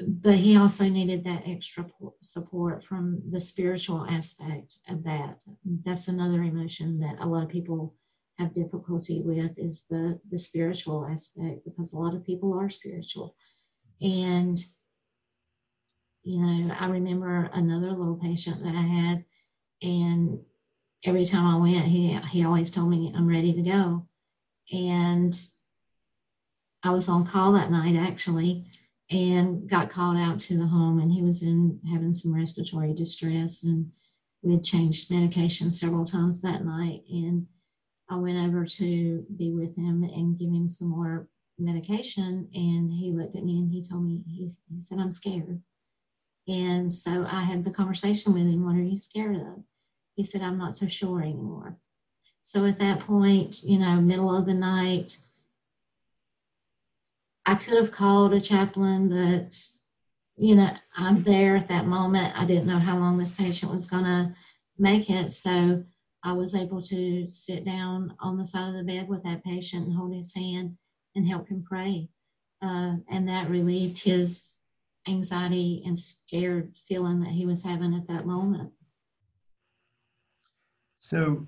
but 0.00 0.36
he 0.36 0.56
also 0.56 0.84
needed 0.84 1.24
that 1.24 1.44
extra 1.46 1.86
support 2.20 2.84
from 2.84 3.22
the 3.30 3.40
spiritual 3.40 4.06
aspect 4.08 4.78
of 4.88 5.04
that. 5.04 5.40
That's 5.84 6.08
another 6.08 6.42
emotion 6.42 6.98
that 7.00 7.16
a 7.20 7.26
lot 7.26 7.44
of 7.44 7.48
people 7.48 7.94
have 8.38 8.54
difficulty 8.54 9.22
with 9.22 9.56
is 9.58 9.86
the 9.88 10.18
the 10.28 10.38
spiritual 10.38 11.06
aspect 11.06 11.64
because 11.64 11.92
a 11.92 11.98
lot 11.98 12.14
of 12.14 12.26
people 12.26 12.52
are 12.58 12.68
spiritual 12.68 13.36
and 14.00 14.58
you 16.24 16.40
know, 16.40 16.74
I 16.74 16.86
remember 16.86 17.50
another 17.52 17.92
little 17.92 18.16
patient 18.16 18.62
that 18.64 18.74
I 18.74 18.80
had, 18.80 19.24
and 19.82 20.40
every 21.04 21.26
time 21.26 21.46
I 21.46 21.58
went, 21.58 21.86
he 21.86 22.18
he 22.30 22.44
always 22.44 22.70
told 22.70 22.90
me 22.90 23.12
I'm 23.14 23.28
ready 23.28 23.52
to 23.52 23.62
go, 23.62 24.06
and 24.72 25.38
I 26.82 26.90
was 26.90 27.08
on 27.08 27.26
call 27.26 27.52
that 27.52 27.70
night 27.70 27.96
actually, 27.96 28.66
and 29.10 29.68
got 29.68 29.90
called 29.90 30.16
out 30.16 30.40
to 30.40 30.56
the 30.56 30.66
home, 30.66 31.00
and 31.00 31.12
he 31.12 31.22
was 31.22 31.42
in 31.42 31.80
having 31.90 32.12
some 32.12 32.34
respiratory 32.34 32.94
distress, 32.94 33.64
and 33.64 33.90
we 34.42 34.52
had 34.52 34.64
changed 34.64 35.10
medication 35.10 35.70
several 35.70 36.04
times 36.04 36.40
that 36.42 36.64
night, 36.64 37.02
and 37.10 37.46
I 38.08 38.16
went 38.16 38.38
over 38.46 38.64
to 38.66 39.24
be 39.36 39.50
with 39.50 39.76
him 39.76 40.02
and 40.02 40.38
give 40.38 40.50
him 40.50 40.68
some 40.68 40.88
more 40.88 41.28
medication, 41.58 42.48
and 42.54 42.92
he 42.92 43.12
looked 43.12 43.36
at 43.36 43.44
me 43.44 43.58
and 43.58 43.70
he 43.70 43.82
told 43.82 44.04
me 44.04 44.22
he, 44.26 44.50
he 44.68 44.80
said 44.80 44.98
I'm 44.98 45.12
scared 45.12 45.62
and 46.46 46.92
so 46.92 47.26
I 47.28 47.42
had 47.42 47.64
the 47.64 47.70
conversation 47.70 48.34
with 48.34 48.42
him, 48.42 48.64
what 48.64 48.76
are 48.76 48.82
you 48.82 48.98
scared 48.98 49.36
of? 49.36 49.64
He 50.14 50.24
said, 50.24 50.42
I'm 50.42 50.58
not 50.58 50.76
so 50.76 50.86
sure 50.86 51.22
anymore. 51.22 51.78
So 52.42 52.66
at 52.66 52.78
that 52.78 53.00
point, 53.00 53.62
you 53.62 53.78
know, 53.78 54.00
middle 54.00 54.34
of 54.34 54.46
the 54.46 54.54
night, 54.54 55.16
I 57.46 57.54
could 57.54 57.76
have 57.76 57.92
called 57.92 58.32
a 58.32 58.40
chaplain, 58.40 59.08
but, 59.08 59.56
you 60.36 60.54
know, 60.54 60.70
I'm 60.96 61.22
there 61.22 61.56
at 61.56 61.68
that 61.68 61.86
moment. 61.86 62.38
I 62.38 62.46
didn't 62.46 62.66
know 62.66 62.78
how 62.78 62.98
long 62.98 63.18
this 63.18 63.34
patient 63.34 63.72
was 63.72 63.86
going 63.88 64.04
to 64.04 64.34
make 64.78 65.10
it. 65.10 65.30
So 65.30 65.84
I 66.22 66.32
was 66.32 66.54
able 66.54 66.80
to 66.82 67.28
sit 67.28 67.64
down 67.64 68.14
on 68.20 68.38
the 68.38 68.46
side 68.46 68.68
of 68.68 68.74
the 68.74 68.82
bed 68.82 69.08
with 69.08 69.22
that 69.24 69.44
patient 69.44 69.86
and 69.86 69.96
hold 69.96 70.14
his 70.14 70.34
hand 70.34 70.78
and 71.14 71.28
help 71.28 71.48
him 71.48 71.62
pray. 71.62 72.08
Uh, 72.62 72.96
and 73.10 73.28
that 73.28 73.50
relieved 73.50 74.02
his 74.02 74.60
anxiety 75.06 75.82
and 75.84 75.98
scared 75.98 76.72
feeling 76.88 77.20
that 77.20 77.32
he 77.32 77.44
was 77.44 77.62
having 77.62 77.94
at 77.94 78.08
that 78.08 78.26
moment. 78.26 78.72
So, 80.98 81.46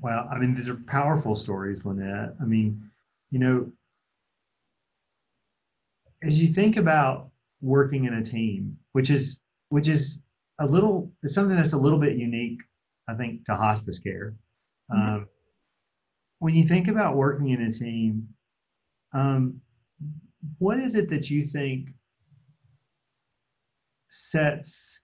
well, 0.00 0.28
I 0.30 0.38
mean, 0.38 0.54
these 0.54 0.68
are 0.68 0.76
powerful 0.76 1.34
stories, 1.34 1.84
Lynette. 1.84 2.34
I 2.40 2.44
mean, 2.44 2.90
you 3.32 3.40
know, 3.40 3.72
as 6.24 6.40
you 6.40 6.48
think 6.48 6.76
about 6.76 7.30
working 7.60 8.04
in 8.04 8.14
a 8.14 8.22
team, 8.22 8.76
which 8.92 9.10
is 9.10 9.40
which 9.68 9.88
is 9.88 10.18
a 10.58 10.66
little 10.66 11.10
it's 11.22 11.34
something 11.34 11.56
that's 11.56 11.72
a 11.72 11.78
little 11.78 11.98
bit 11.98 12.16
unique, 12.16 12.60
I 13.08 13.14
think, 13.14 13.44
to 13.46 13.56
hospice 13.56 13.98
care. 13.98 14.34
Mm-hmm. 14.92 15.14
Um, 15.16 15.28
when 16.38 16.54
you 16.54 16.64
think 16.64 16.88
about 16.88 17.16
working 17.16 17.50
in 17.50 17.62
a 17.62 17.72
team, 17.72 18.28
um, 19.12 19.60
what 20.58 20.78
is 20.78 20.94
it 20.94 21.08
that 21.08 21.30
you 21.30 21.42
think 21.42 21.88
sets 24.08 25.00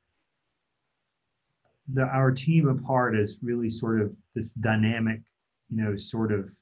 the 1.93 2.03
our 2.03 2.31
team 2.31 2.69
apart 2.69 3.17
as 3.17 3.39
really 3.43 3.71
sort 3.71 4.01
of 4.01 4.15
this 4.35 4.53
dynamic, 4.53 5.21
you 5.69 5.83
know, 5.83 5.97
sort 5.97 6.33
of 6.33 6.55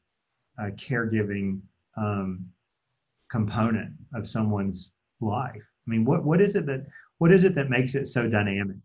uh, 0.59 0.71
caregiving 0.77 1.61
um, 1.97 2.47
component 3.31 3.95
of 4.15 4.27
someone's 4.27 4.93
life? 5.21 5.63
I 5.87 5.91
mean, 5.91 6.05
what 6.05 6.25
what 6.25 6.41
is 6.41 6.55
it 6.55 6.67
that 6.67 6.87
what 7.19 7.33
is 7.33 7.45
it 7.45 7.55
that 7.55 7.71
makes 7.71 7.95
it 7.95 8.09
so 8.09 8.29
dynamic? 8.29 8.77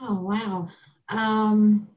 Oh 0.00 0.20
wow. 0.20 0.68
Um, 1.08 1.88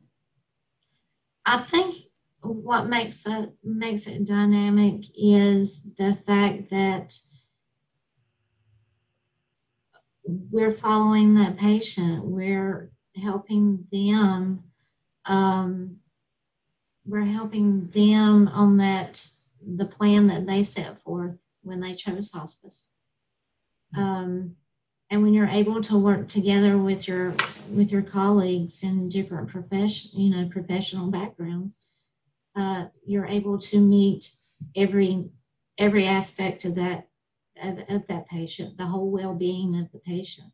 I 1.46 1.58
think 1.58 1.96
what 2.42 2.88
makes 2.88 3.26
it 3.26 3.50
makes 3.64 4.08
it 4.08 4.26
dynamic 4.28 5.06
is 5.16 5.96
the 5.96 6.18
fact 6.26 6.70
that 6.70 7.18
we're 10.26 10.74
following 10.74 11.36
that 11.36 11.58
patient. 11.58 12.26
We're 12.26 12.92
helping 13.16 13.88
them. 13.92 14.64
Um, 15.26 15.98
we're 17.06 17.26
helping 17.26 17.88
them 17.90 18.50
on 18.50 18.78
that 18.78 19.26
the 19.76 19.86
plan 19.86 20.28
that 20.28 20.48
they 20.48 20.64
set 20.64 20.98
forth 21.00 21.36
when 21.62 21.82
they 21.82 21.94
chose 21.94 22.32
hospice. 22.32 22.90
Um, 23.96 24.56
and 25.10 25.24
when 25.24 25.34
you're 25.34 25.48
able 25.48 25.82
to 25.84 25.98
work 25.98 26.28
together 26.28 26.78
with 26.78 27.08
your 27.08 27.34
with 27.70 27.92
your 27.92 28.02
colleagues 28.02 28.84
in 28.84 29.08
different 29.08 29.48
profession 29.48 30.12
you 30.20 30.30
know 30.30 30.50
professional 30.50 31.10
backgrounds 31.10 31.88
uh, 32.58 32.86
you're 33.06 33.26
able 33.26 33.58
to 33.58 33.80
meet 33.80 34.32
every 34.76 35.30
every 35.78 36.06
aspect 36.06 36.66
of 36.66 36.76
that 36.76 37.08
of, 37.62 37.80
of 37.90 38.08
that 38.08 38.28
patient 38.28 38.78
the 38.78 38.86
whole 38.86 39.10
well-being 39.10 39.80
of 39.80 39.92
the 39.92 40.00
patient. 40.00 40.52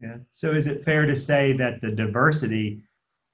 Yeah. 0.00 0.18
So 0.30 0.52
is 0.52 0.66
it 0.66 0.84
fair 0.84 1.06
to 1.06 1.16
say 1.16 1.52
that 1.54 1.80
the 1.80 1.90
diversity 1.90 2.82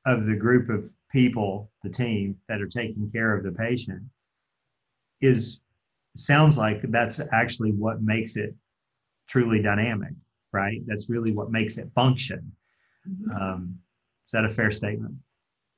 of 0.06 0.26
the 0.26 0.36
group 0.36 0.68
of 0.68 0.88
people 1.10 1.70
the 1.82 1.90
team 1.90 2.36
that 2.48 2.62
are 2.62 2.68
taking 2.68 3.10
care 3.10 3.36
of 3.36 3.44
the 3.44 3.52
patient 3.52 4.02
is 5.22 5.60
sounds 6.16 6.58
like 6.58 6.82
that's 6.90 7.20
actually 7.32 7.72
what 7.72 8.02
makes 8.02 8.36
it 8.36 8.54
truly 9.28 9.62
dynamic 9.62 10.12
right? 10.52 10.80
That's 10.86 11.08
really 11.08 11.32
what 11.32 11.50
makes 11.50 11.78
it 11.78 11.90
function. 11.94 12.52
Mm-hmm. 13.08 13.30
Um, 13.30 13.78
is 14.24 14.30
that 14.32 14.44
a 14.44 14.50
fair 14.50 14.70
statement? 14.70 15.14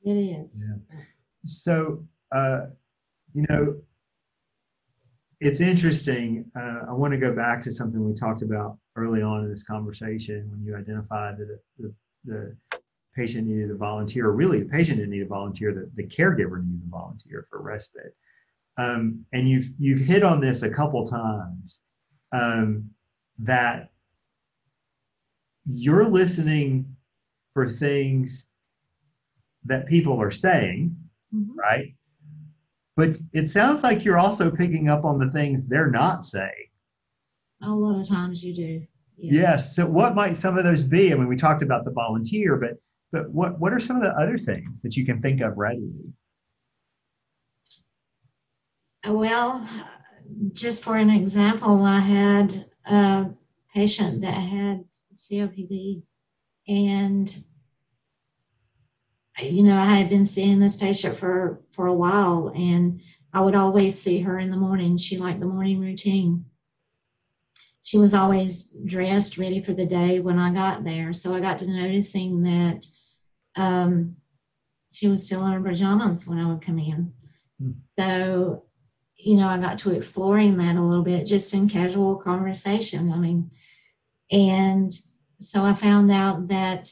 It 0.05 0.13
is. 0.13 0.69
Yeah. 0.69 1.01
So, 1.47 2.05
uh, 2.33 2.67
you 3.33 3.47
know, 3.49 3.77
it's 5.41 5.61
interesting. 5.61 6.45
Uh, 6.57 6.81
I 6.89 6.93
want 6.93 7.13
to 7.13 7.19
go 7.19 7.35
back 7.35 7.61
to 7.63 7.73
something 7.73 8.05
we 8.05 8.15
talked 8.15 8.43
about 8.43 8.79
early 8.97 9.23
on 9.23 9.45
in 9.45 9.51
this 9.51 9.65
conversation 9.65 10.49
when 10.51 10.63
you 10.65 10.77
identified 10.77 11.39
that 11.39 11.59
the, 11.79 11.95
the 12.25 12.57
patient 13.15 13.47
needed 13.47 13.71
a 13.71 13.75
volunteer, 13.75 14.27
or 14.27 14.33
really 14.33 14.61
the 14.61 14.69
patient 14.69 14.99
didn't 14.99 15.11
need 15.11 15.23
a 15.23 15.27
volunteer, 15.27 15.73
the, 15.73 15.91
the 15.95 16.09
caregiver 16.09 16.65
needed 16.65 16.83
a 16.87 16.91
volunteer 16.91 17.47
for 17.51 17.63
respite. 17.63 18.15
Um, 18.77 19.25
and 19.33 19.49
you've 19.49 19.71
you've 19.79 20.01
hit 20.01 20.23
on 20.23 20.41
this 20.41 20.63
a 20.63 20.71
couple 20.71 21.07
times 21.07 21.81
um, 22.33 22.91
that 23.39 23.91
you're 25.65 26.09
listening 26.09 26.95
for 27.53 27.69
things 27.69 28.47
that 29.65 29.87
people 29.87 30.21
are 30.21 30.31
saying, 30.31 30.97
mm-hmm. 31.35 31.59
right? 31.59 31.95
But 32.97 33.17
it 33.33 33.49
sounds 33.49 33.83
like 33.83 34.05
you're 34.05 34.19
also 34.19 34.51
picking 34.51 34.89
up 34.89 35.05
on 35.05 35.19
the 35.19 35.31
things 35.31 35.67
they're 35.67 35.91
not 35.91 36.25
saying. 36.25 36.69
A 37.63 37.71
lot 37.71 37.99
of 37.99 38.09
times 38.09 38.45
you 38.45 38.55
do. 38.55 38.87
Yes. 39.17 39.35
yes. 39.35 39.77
So 39.77 39.87
what 39.87 40.15
might 40.15 40.37
some 40.37 40.59
of 40.59 40.65
those 40.65 40.85
be? 40.85 41.13
I 41.13 41.17
mean, 41.17 41.29
we 41.29 41.37
talked 41.37 41.63
about 41.63 41.85
the 41.85 41.93
volunteer, 41.93 42.57
but 42.57 42.73
but 43.13 43.31
what 43.31 43.59
what 43.61 43.73
are 43.73 43.79
some 43.79 43.97
of 43.97 44.03
the 44.03 44.21
other 44.21 44.37
things 44.37 44.83
that 44.83 44.97
you 44.97 45.07
can 45.07 45.23
think 45.23 45.41
of 45.41 45.57
readily? 45.57 46.13
Well, 49.07 49.69
just 50.53 50.83
for 50.83 50.97
an 50.97 51.11
example, 51.11 51.83
I 51.83 52.01
had 52.01 52.65
a 52.87 53.27
patient 53.75 54.23
that 54.23 54.33
had 54.35 54.85
COPD. 55.15 56.03
And, 56.67 57.37
you 59.41 59.63
know, 59.63 59.79
I 59.79 59.97
had 59.97 60.09
been 60.09 60.25
seeing 60.25 60.61
this 60.61 60.77
patient 60.77 61.19
for, 61.19 61.61
for 61.73 61.87
a 61.87 61.95
while 61.95 62.53
and 62.55 63.01
I 63.33 63.41
would 63.41 63.55
always 63.55 64.01
see 64.01 64.21
her 64.21 64.39
in 64.39 64.51
the 64.51 64.57
morning. 64.57 64.97
She 64.97 65.19
liked 65.19 65.41
the 65.41 65.47
morning 65.47 65.81
routine. 65.81 66.47
She 67.83 67.99
was 67.99 68.15
always 68.15 68.79
dressed, 68.87 69.37
ready 69.37 69.61
for 69.61 69.75
the 69.75 69.85
day 69.85 70.21
when 70.21 70.39
I 70.39 70.55
got 70.55 70.85
there. 70.85 71.13
So 71.13 71.35
I 71.35 71.41
got 71.41 71.59
to 71.59 71.67
noticing 71.67 72.43
that 72.45 72.87
um, 73.57 74.17
she 74.93 75.09
was 75.09 75.27
still 75.27 75.45
in 75.47 75.53
her 75.53 75.61
pajamas 75.61 76.27
when 76.27 76.39
I 76.39 76.47
would 76.47 76.63
come 76.63 76.79
in. 76.79 77.13
Mm. 77.61 77.75
So, 77.99 78.65
you 79.25 79.37
know, 79.37 79.49
I 79.49 79.59
got 79.59 79.79
to 79.81 79.95
exploring 79.95 80.59
that 80.59 80.77
a 80.77 80.83
little 80.83 81.03
bit 81.03 81.27
just 81.27 81.55
in 81.55 81.69
casual 81.69 82.17
conversation. 82.17 83.11
I 83.11 83.17
mean, 83.17 83.51
and 84.31 84.93
so 85.41 85.63
I 85.65 85.75
found 85.75 86.13
out 86.13 86.49
that 86.49 86.91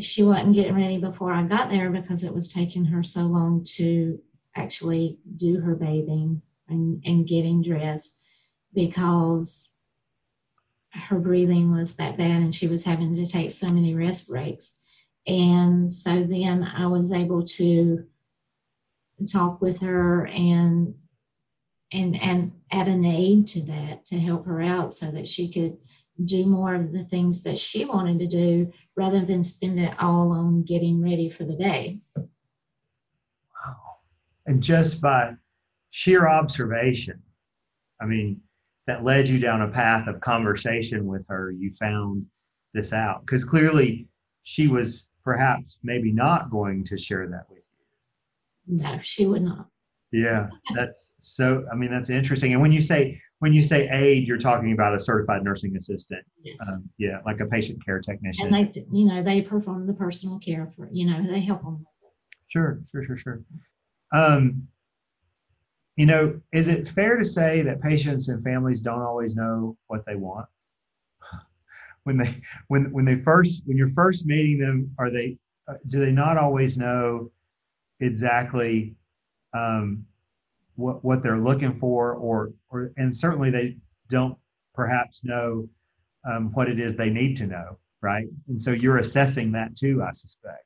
she 0.00 0.22
wasn't 0.22 0.54
getting 0.54 0.76
ready 0.76 0.98
before 0.98 1.32
I 1.32 1.42
got 1.42 1.68
there 1.68 1.90
because 1.90 2.22
it 2.22 2.34
was 2.34 2.52
taking 2.52 2.86
her 2.86 3.02
so 3.02 3.22
long 3.22 3.64
to 3.76 4.20
actually 4.54 5.18
do 5.36 5.60
her 5.60 5.74
bathing 5.74 6.42
and, 6.68 7.02
and 7.04 7.26
getting 7.26 7.62
dressed 7.62 8.20
because 8.72 9.78
her 10.92 11.18
breathing 11.18 11.72
was 11.72 11.96
that 11.96 12.16
bad 12.16 12.40
and 12.40 12.54
she 12.54 12.68
was 12.68 12.84
having 12.84 13.16
to 13.16 13.26
take 13.26 13.50
so 13.50 13.68
many 13.68 13.94
rest 13.94 14.28
breaks. 14.28 14.80
And 15.26 15.92
so 15.92 16.22
then 16.22 16.62
I 16.62 16.86
was 16.86 17.12
able 17.12 17.42
to 17.44 18.06
talk 19.26 19.60
with 19.60 19.80
her 19.80 20.26
and 20.26 20.94
and 21.92 22.20
and 22.20 22.52
add 22.70 22.88
an 22.88 23.04
aid 23.04 23.46
to 23.48 23.62
that 23.66 24.04
to 24.06 24.18
help 24.18 24.46
her 24.46 24.62
out 24.62 24.92
so 24.92 25.10
that 25.10 25.28
she 25.28 25.52
could 25.52 25.76
do 26.24 26.46
more 26.46 26.74
of 26.74 26.92
the 26.92 27.04
things 27.04 27.42
that 27.42 27.58
she 27.58 27.84
wanted 27.84 28.18
to 28.18 28.26
do 28.26 28.72
rather 28.96 29.24
than 29.24 29.42
spend 29.42 29.78
it 29.78 29.94
all 29.98 30.32
on 30.32 30.62
getting 30.62 31.02
ready 31.02 31.28
for 31.28 31.44
the 31.44 31.56
day. 31.56 31.98
Wow. 32.16 33.76
And 34.46 34.62
just 34.62 35.00
by 35.00 35.32
sheer 35.90 36.28
observation, 36.28 37.22
I 38.00 38.06
mean, 38.06 38.40
that 38.86 39.04
led 39.04 39.28
you 39.28 39.38
down 39.38 39.62
a 39.62 39.68
path 39.68 40.08
of 40.08 40.20
conversation 40.20 41.06
with 41.06 41.26
her, 41.28 41.50
you 41.50 41.72
found 41.72 42.26
this 42.74 42.92
out. 42.92 43.24
Because 43.24 43.44
clearly 43.44 44.08
she 44.42 44.68
was 44.68 45.08
perhaps 45.24 45.78
maybe 45.82 46.12
not 46.12 46.50
going 46.50 46.84
to 46.84 46.98
share 46.98 47.28
that 47.28 47.46
with. 47.48 47.61
No, 48.66 48.98
she 49.02 49.26
would 49.26 49.42
not. 49.42 49.68
Yeah, 50.12 50.48
that's 50.74 51.16
so. 51.20 51.64
I 51.72 51.74
mean, 51.74 51.90
that's 51.90 52.10
interesting. 52.10 52.52
And 52.52 52.60
when 52.60 52.70
you 52.70 52.80
say 52.80 53.20
when 53.42 53.52
you 53.52 53.60
say 53.60 53.88
aid, 53.88 54.28
you're 54.28 54.38
talking 54.38 54.70
about 54.72 54.94
a 54.94 55.00
certified 55.00 55.42
nursing 55.42 55.74
assistant. 55.74 56.24
Yes. 56.44 56.58
Um, 56.68 56.88
yeah, 56.96 57.18
like 57.26 57.40
a 57.40 57.46
patient 57.46 57.84
care 57.84 57.98
technician. 57.98 58.54
And 58.54 58.54
they, 58.54 58.82
you 58.92 59.04
know, 59.04 59.20
they 59.20 59.42
perform 59.42 59.88
the 59.88 59.94
personal 59.94 60.38
care 60.38 60.68
for, 60.76 60.88
you 60.92 61.06
know, 61.10 61.26
they 61.28 61.40
help 61.40 61.62
them. 61.62 61.84
Sure, 62.46 62.80
sure, 62.92 63.02
sure, 63.02 63.16
sure. 63.16 63.42
Um, 64.12 64.68
you 65.96 66.06
know, 66.06 66.40
is 66.52 66.68
it 66.68 66.86
fair 66.86 67.16
to 67.16 67.24
say 67.24 67.62
that 67.62 67.82
patients 67.82 68.28
and 68.28 68.44
families 68.44 68.80
don't 68.80 69.02
always 69.02 69.34
know 69.34 69.76
what 69.88 70.06
they 70.06 70.14
want? 70.14 70.46
When 72.04 72.16
they 72.16 72.40
when 72.68 72.92
when 72.92 73.04
they 73.04 73.16
first 73.22 73.62
when 73.64 73.76
you're 73.76 73.92
first 73.92 74.24
meeting 74.24 74.58
them, 74.58 74.94
are 74.98 75.10
they 75.10 75.38
uh, 75.66 75.74
do 75.88 75.98
they 75.98 76.12
not 76.12 76.36
always 76.36 76.76
know 76.76 77.30
exactly 78.02 78.94
um, 79.54 80.04
what 80.76 81.04
what 81.04 81.22
they're 81.22 81.38
looking 81.38 81.74
for, 81.74 82.14
or 82.14 82.52
or 82.68 82.92
and 82.96 83.16
certainly 83.16 83.50
they 83.50 83.76
don't 84.08 84.36
perhaps 84.74 85.24
know 85.24 85.68
um, 86.24 86.52
what 86.52 86.68
it 86.68 86.78
is 86.78 86.96
they 86.96 87.10
need 87.10 87.36
to 87.38 87.46
know, 87.46 87.78
right? 88.00 88.26
And 88.48 88.60
so 88.60 88.70
you're 88.70 88.98
assessing 88.98 89.52
that 89.52 89.76
too, 89.76 90.02
I 90.02 90.12
suspect. 90.12 90.64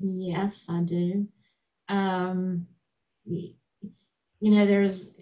Yes, 0.00 0.66
I 0.68 0.80
do. 0.80 1.28
Um, 1.88 2.66
you 3.26 3.54
know, 4.40 4.64
there's 4.64 5.20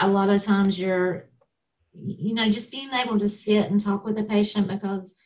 a 0.00 0.08
lot 0.08 0.28
of 0.30 0.42
times 0.42 0.78
you're, 0.78 1.28
you 1.94 2.34
know, 2.34 2.50
just 2.50 2.72
being 2.72 2.92
able 2.92 3.18
to 3.18 3.28
sit 3.28 3.70
and 3.70 3.80
talk 3.80 4.04
with 4.04 4.18
a 4.18 4.24
patient 4.24 4.66
because 4.66 5.16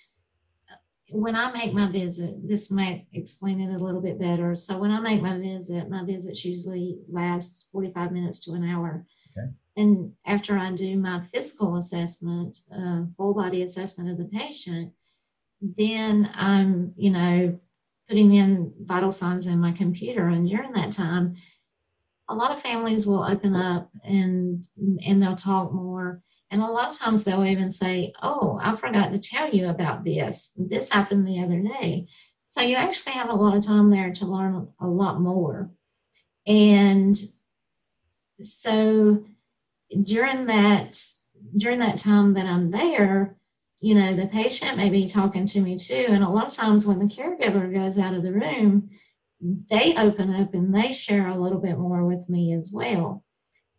when 1.11 1.37
I 1.37 1.53
make 1.53 1.73
my 1.73 1.91
visit, 1.91 2.47
this 2.47 2.71
might 2.71 3.07
explain 3.13 3.61
it 3.61 3.75
a 3.75 3.79
little 3.79 4.01
bit 4.01 4.19
better. 4.19 4.55
So 4.55 4.79
when 4.79 4.91
I 4.91 5.01
make 5.01 5.23
my 5.23 5.39
visit, 5.39 5.89
my 5.89 6.05
visits 6.05 6.45
usually 6.45 6.99
lasts 7.09 7.69
45 7.73 8.13
minutes 8.13 8.41
to 8.45 8.53
an 8.53 8.69
hour. 8.69 9.07
Okay. 9.37 9.49
And 9.77 10.13
after 10.25 10.59
I 10.59 10.73
do 10.73 10.97
my 10.97 11.23
physical 11.33 11.77
assessment, 11.77 12.59
uh, 12.75 13.03
full 13.17 13.35
body 13.35 13.63
assessment 13.63 14.11
of 14.11 14.19
the 14.19 14.25
patient, 14.25 14.93
then 15.61 16.31
I'm, 16.35 16.93
you 16.97 17.11
know, 17.11 17.59
putting 18.09 18.35
in 18.35 18.73
vital 18.81 19.13
signs 19.13 19.47
in 19.47 19.61
my 19.61 19.73
computer. 19.73 20.29
And 20.29 20.49
during 20.49 20.73
that 20.73 20.93
time, 20.93 21.37
a 22.29 22.35
lot 22.35 22.51
of 22.51 22.61
families 22.61 23.07
will 23.07 23.23
open 23.23 23.55
up 23.55 23.91
and 24.03 24.67
and 25.07 25.23
they'll 25.23 25.37
talk 25.37 25.73
more. 25.73 26.23
And 26.51 26.63
a 26.63 26.67
lot 26.67 26.89
of 26.89 26.99
times 26.99 27.25
they'll 27.25 27.45
even 27.45 27.71
say, 27.71 28.13
Oh, 28.23 28.59
I 28.63 28.77
forgot 28.77 29.13
to 29.13 29.19
tell 29.19 29.51
you 29.51 29.69
about 29.69 30.05
this. 30.05 30.53
This 30.57 30.91
happened 30.91 31.27
the 31.27 31.43
other 31.43 31.61
day. 31.61 32.07
So 32.43 32.61
you 32.63 32.77
actually 32.77 33.13
have 33.13 33.29
a 33.29 33.35
lot 33.35 33.57
of 33.57 33.67
time 33.67 33.91
there 33.91 34.13
to 34.13 34.27
learn 34.27 34.69
a 34.81 34.87
lot 34.87 35.21
more. 35.21 35.71
And 36.47 37.19
so 38.41 39.25
during 40.03 40.47
that 40.47 40.99
during 41.57 41.79
that 41.81 41.99
time 41.99 42.35
that 42.35 42.47
I'm 42.47 42.71
there, 42.71 43.37
you 43.81 43.95
know, 43.95 44.15
the 44.15 44.27
patient 44.27 44.77
may 44.77 44.89
be 44.89 45.07
talking 45.07 45.47
to 45.47 45.61
me 45.61 45.77
too. 45.77 46.07
And 46.09 46.25
a 46.25 46.29
lot 46.29 46.47
of 46.47 46.55
times 46.55 46.87
when 46.87 46.99
the 46.99 47.05
caregiver 47.05 47.73
goes 47.73 47.99
out 47.99 48.15
of 48.15 48.23
the 48.23 48.33
room, 48.33 48.91
they 49.41 49.95
open 49.97 50.35
up 50.35 50.55
and 50.55 50.75
they 50.75 50.93
share 50.93 51.29
a 51.29 51.39
little 51.39 51.61
bit 51.61 51.79
more 51.79 52.05
with 52.05 52.29
me 52.29 52.55
as 52.55 52.71
well. 52.73 53.23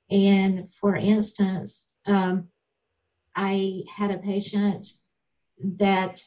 And 0.09 0.71
for 0.71 0.95
instance, 0.95 1.99
um, 2.05 2.49
I 3.37 3.83
had 3.95 4.09
a 4.09 4.17
patient 4.17 4.87
that, 5.77 6.23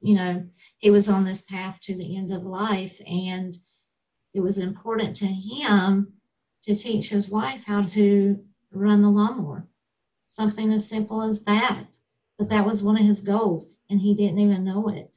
you 0.00 0.14
know, 0.14 0.46
he 0.76 0.90
was 0.90 1.08
on 1.08 1.24
this 1.24 1.42
path 1.42 1.80
to 1.82 1.96
the 1.96 2.14
end 2.16 2.30
of 2.30 2.44
life, 2.44 3.00
and 3.06 3.56
it 4.34 4.40
was 4.40 4.58
important 4.58 5.16
to 5.16 5.26
him 5.26 6.12
to 6.62 6.74
teach 6.74 7.08
his 7.08 7.30
wife 7.30 7.64
how 7.64 7.84
to 7.84 8.44
run 8.70 9.00
the 9.00 9.08
lawnmower. 9.08 9.66
Something 10.26 10.72
as 10.72 10.88
simple 10.88 11.22
as 11.22 11.44
that. 11.44 11.86
But 12.38 12.50
that 12.50 12.66
was 12.66 12.82
one 12.82 12.98
of 12.98 13.06
his 13.06 13.22
goals, 13.22 13.76
and 13.88 14.02
he 14.02 14.14
didn't 14.14 14.38
even 14.38 14.62
know 14.62 14.90
it. 14.90 15.16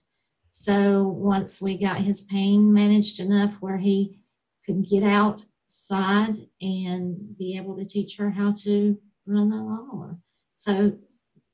So 0.50 1.04
once 1.04 1.62
we 1.62 1.78
got 1.78 2.00
his 2.00 2.22
pain 2.22 2.72
managed 2.72 3.20
enough 3.20 3.56
where 3.60 3.78
he 3.78 4.22
could 4.66 4.88
get 4.88 5.04
outside 5.04 6.48
and 6.62 7.38
be 7.38 7.58
able 7.58 7.76
to 7.76 7.84
teach 7.84 8.16
her 8.18 8.30
how 8.32 8.54
to 8.64 8.98
run 9.26 9.50
the 9.50 9.58
lawnmower. 9.58 10.18
So, 10.60 10.92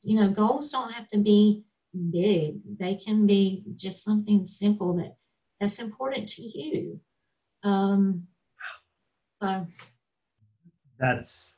you 0.02 0.20
know, 0.20 0.30
goals 0.30 0.72
don't 0.72 0.91
have 0.91 1.08
to 1.10 1.20
be 1.20 1.63
big. 2.10 2.56
They 2.80 2.96
can 2.96 3.28
be 3.28 3.63
just 3.76 4.04
something 4.04 4.48
simple 4.48 4.96
that 4.96 5.15
that's 5.60 5.78
important 5.78 6.28
to 6.30 6.41
you. 6.41 7.00
Um, 7.62 8.24
so 9.36 9.68
that's 10.98 11.58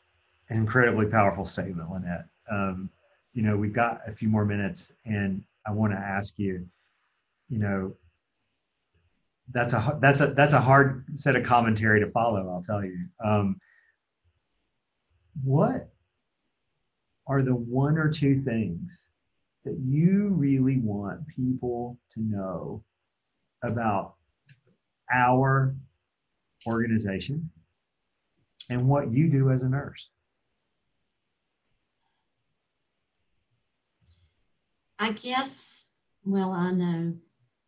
an 0.50 0.58
incredibly 0.58 1.06
powerful 1.06 1.46
statement, 1.46 1.90
Lynette. 1.90 2.26
Um, 2.52 2.90
you 3.32 3.44
know, 3.44 3.56
we've 3.56 3.72
got 3.72 4.02
a 4.06 4.12
few 4.12 4.28
more 4.28 4.44
minutes, 4.44 4.92
and 5.06 5.42
I 5.66 5.72
want 5.72 5.94
to 5.94 5.98
ask 5.98 6.38
you, 6.38 6.68
you 7.48 7.60
know, 7.60 7.96
that's 9.54 9.72
a 9.72 9.98
that's 10.02 10.20
a 10.20 10.34
that's 10.34 10.52
a 10.52 10.60
hard 10.60 11.06
set 11.14 11.38
of 11.38 11.46
commentary 11.46 12.02
to 12.02 12.12
follow. 12.12 12.50
I'll 12.50 12.62
tell 12.62 12.84
you. 12.84 13.06
Um, 13.24 13.62
what 15.46 15.90
are 17.28 17.42
the 17.42 17.56
one 17.56 17.98
or 17.98 18.10
two 18.10 18.36
things 18.36 19.10
that 19.66 19.78
you 19.84 20.30
really 20.30 20.80
want 20.80 21.28
people 21.28 21.98
to 22.13 22.22
know 22.22 22.84
about 23.63 24.16
our 25.13 25.76
organization 26.66 27.50
and 28.70 28.88
what 28.88 29.12
you 29.12 29.30
do 29.30 29.52
as 29.52 29.63
a 29.63 29.70
nurse? 29.70 30.10
I 35.00 35.12
guess, 35.12 35.96
well, 36.24 36.52
I 36.52 36.72
know 36.72 37.13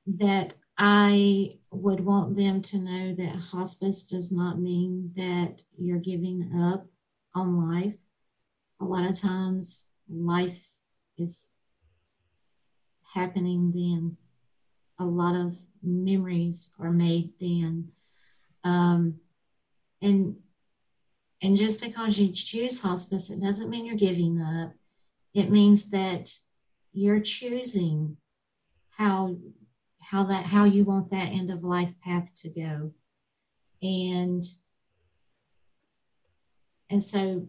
that 0.07 0.55
I 0.77 1.57
would 1.71 1.99
want 1.99 2.35
them 2.37 2.61
to 2.63 2.77
know 2.77 3.13
that 3.15 3.35
hospice 3.35 4.03
does 4.07 4.31
not 4.31 4.59
mean 4.59 5.11
that 5.15 5.61
you're 5.77 5.99
giving 5.99 6.51
up 6.63 6.87
on 7.35 7.69
life. 7.69 7.93
A 8.81 8.85
lot 8.85 9.09
of 9.09 9.19
times, 9.19 9.85
life 10.09 10.69
is 11.17 11.51
happening 13.13 13.71
then. 13.73 14.17
A 14.99 15.05
lot 15.05 15.35
of 15.35 15.57
memories 15.81 16.71
are 16.79 16.91
made 16.91 17.31
then. 17.39 17.89
Um, 18.63 19.15
and 20.01 20.35
and 21.41 21.55
just 21.55 21.81
because 21.81 22.19
you 22.19 22.33
choose 22.33 22.81
hospice, 22.81 23.29
it 23.29 23.41
doesn't 23.41 23.69
mean 23.69 23.85
you're 23.85 23.95
giving 23.95 24.41
up. 24.41 24.73
It 25.33 25.49
means 25.49 25.89
that 25.91 26.31
you're 26.91 27.21
choosing 27.21 28.17
how 28.89 29.37
how 30.01 30.23
that 30.25 30.45
how 30.45 30.65
you 30.65 30.83
want 30.83 31.11
that 31.11 31.31
end 31.31 31.49
of 31.51 31.63
life 31.63 31.93
path 32.03 32.33
to 32.35 32.49
go 32.49 32.91
and 33.81 34.43
and 36.89 37.03
so 37.03 37.47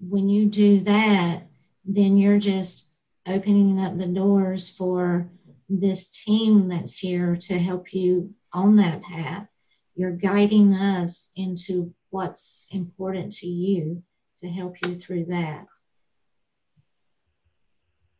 when 0.00 0.28
you 0.28 0.46
do 0.46 0.80
that 0.80 1.42
then 1.84 2.16
you're 2.16 2.38
just 2.38 2.98
opening 3.26 3.80
up 3.80 3.96
the 3.98 4.06
doors 4.06 4.68
for 4.68 5.28
this 5.68 6.10
team 6.10 6.68
that's 6.68 6.98
here 6.98 7.36
to 7.36 7.58
help 7.58 7.92
you 7.92 8.34
on 8.52 8.76
that 8.76 9.02
path 9.02 9.46
you're 9.94 10.10
guiding 10.10 10.74
us 10.74 11.32
into 11.36 11.94
what's 12.10 12.66
important 12.70 13.32
to 13.32 13.46
you 13.46 14.02
to 14.36 14.48
help 14.48 14.76
you 14.84 14.94
through 14.94 15.24
that 15.24 15.66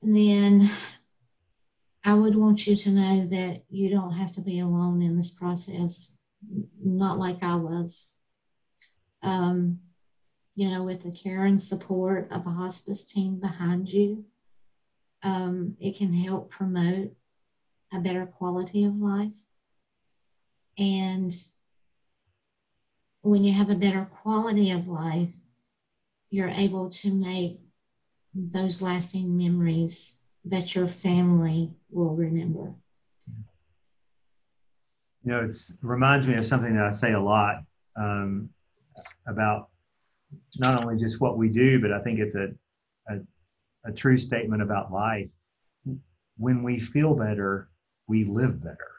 and 0.03 0.17
then 0.17 0.71
I 2.05 2.15
would 2.15 2.37
want 2.37 2.67
you 2.67 2.77
to 2.77 2.91
know 2.91 3.27
that 3.27 3.65
you 3.69 3.91
don't 3.91 4.15
have 4.15 4.33
to 4.33 4.41
be 4.41 4.61
alone 4.61 5.03
in 5.03 5.17
this 5.17 5.31
process, 5.31 6.19
not 6.83 7.19
like 7.19 7.43
I 7.43 7.57
was. 7.57 8.13
Um, 9.23 9.81
you 10.59 10.69
know, 10.69 10.83
with 10.83 11.05
the 11.05 11.13
care 11.13 11.45
and 11.45 11.61
support 11.61 12.27
of 12.33 12.45
a 12.45 12.51
hospice 12.51 13.05
team 13.05 13.39
behind 13.39 13.89
you, 13.89 14.25
um, 15.23 15.77
it 15.79 15.97
can 15.97 16.13
help 16.13 16.51
promote 16.51 17.13
a 17.95 18.01
better 18.01 18.27
quality 18.27 18.83
of 18.83 18.97
life. 18.97 19.31
And 20.77 21.33
when 23.23 23.45
you 23.45 23.53
have 23.53 23.71
a 23.71 23.77
better 23.77 24.05
quality 24.21 24.73
of 24.73 24.89
life, 24.89 25.31
you're 26.29 26.49
able 26.49 26.91
to 26.91 27.15
make 27.15 27.61
those 28.35 28.83
lasting 28.83 29.39
memories 29.39 30.23
that 30.45 30.75
your 30.75 30.89
family 30.89 31.71
will 31.89 32.17
remember. 32.17 32.75
You 35.23 35.33
know, 35.33 35.41
it 35.41 35.57
reminds 35.83 36.27
me 36.27 36.35
of 36.35 36.49
something 36.49 36.75
that 36.75 36.85
I 36.85 36.91
say 36.91 37.13
a 37.13 37.21
lot 37.21 37.63
um, 37.95 38.49
about 39.25 39.69
not 40.59 40.85
only 40.85 41.03
just 41.03 41.21
what 41.21 41.39
we 41.39 41.49
do, 41.49 41.81
but 41.81 41.93
I 41.93 42.01
think 42.01 42.19
it's 42.19 42.35
a, 42.35 42.49
a, 43.09 43.19
a 43.85 43.93
true 43.93 44.19
statement 44.19 44.63
about 44.63 44.93
life. 44.93 45.29
When 46.37 46.63
we 46.63 46.79
feel 46.79 47.15
better, 47.15 47.69
we 48.07 48.25
live 48.25 48.63
better. 48.63 48.93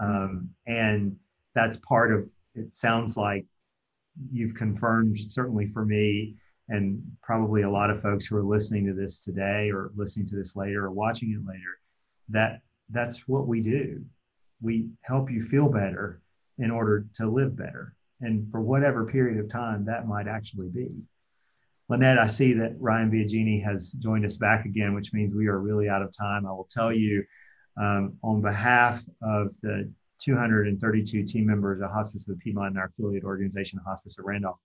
Um, 0.00 0.50
and 0.66 1.16
that's 1.54 1.76
part 1.78 2.12
of 2.12 2.28
it 2.54 2.74
sounds 2.74 3.16
like 3.16 3.46
you've 4.30 4.54
confirmed 4.54 5.18
certainly 5.18 5.68
for 5.68 5.84
me 5.84 6.36
and 6.68 7.02
probably 7.22 7.62
a 7.62 7.70
lot 7.70 7.90
of 7.90 8.00
folks 8.00 8.26
who 8.26 8.36
are 8.36 8.42
listening 8.42 8.86
to 8.86 8.92
this 8.92 9.24
today 9.24 9.70
or 9.70 9.90
listening 9.96 10.26
to 10.26 10.36
this 10.36 10.54
later 10.54 10.84
or 10.84 10.90
watching 10.90 11.32
it 11.32 11.46
later 11.48 11.78
that 12.28 12.60
that's 12.90 13.26
what 13.26 13.46
we 13.46 13.60
do 13.60 14.04
we 14.60 14.88
help 15.02 15.30
you 15.30 15.42
feel 15.42 15.68
better 15.68 16.20
in 16.58 16.70
order 16.70 17.06
to 17.14 17.26
live 17.26 17.56
better 17.56 17.94
and 18.22 18.50
for 18.50 18.60
whatever 18.60 19.04
period 19.04 19.38
of 19.38 19.50
time 19.50 19.84
that 19.84 20.06
might 20.06 20.26
actually 20.26 20.68
be 20.68 20.88
lynette 21.88 22.18
i 22.18 22.26
see 22.26 22.52
that 22.52 22.74
ryan 22.78 23.10
biagini 23.10 23.62
has 23.62 23.92
joined 23.92 24.24
us 24.24 24.36
back 24.36 24.64
again 24.64 24.94
which 24.94 25.12
means 25.12 25.34
we 25.34 25.46
are 25.46 25.58
really 25.58 25.88
out 25.88 26.02
of 26.02 26.16
time 26.16 26.46
i 26.46 26.50
will 26.50 26.68
tell 26.70 26.92
you 26.92 27.22
um, 27.80 28.14
on 28.22 28.40
behalf 28.40 29.02
of 29.22 29.54
the 29.62 29.90
232 30.20 31.24
team 31.24 31.46
members 31.46 31.80
of 31.80 31.90
hospice 31.90 32.28
of 32.28 32.34
the 32.34 32.40
piedmont 32.40 32.68
and 32.68 32.78
our 32.78 32.86
affiliate 32.86 33.24
organization 33.24 33.80
hospice 33.84 34.18
of 34.18 34.24
randolph 34.24 34.58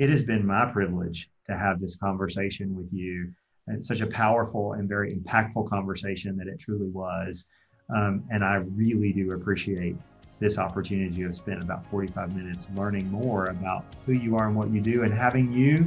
it 0.00 0.08
has 0.08 0.24
been 0.24 0.46
my 0.46 0.64
privilege 0.64 1.28
to 1.46 1.54
have 1.54 1.78
this 1.78 1.94
conversation 1.94 2.74
with 2.74 2.88
you. 2.90 3.30
It's 3.66 3.86
such 3.86 4.00
a 4.00 4.06
powerful 4.06 4.72
and 4.72 4.88
very 4.88 5.14
impactful 5.14 5.68
conversation 5.68 6.38
that 6.38 6.48
it 6.48 6.58
truly 6.58 6.88
was. 6.88 7.46
Um, 7.94 8.24
and 8.30 8.42
I 8.42 8.54
really 8.54 9.12
do 9.12 9.32
appreciate 9.32 9.96
this 10.40 10.58
opportunity 10.58 11.14
to 11.16 11.24
have 11.24 11.36
spent 11.36 11.62
about 11.62 11.88
45 11.90 12.34
minutes 12.34 12.68
learning 12.74 13.08
more 13.10 13.46
about 13.46 13.84
who 14.06 14.12
you 14.12 14.36
are 14.36 14.48
and 14.48 14.56
what 14.56 14.70
you 14.70 14.80
do 14.80 15.04
and 15.04 15.12
having 15.12 15.52
you 15.52 15.86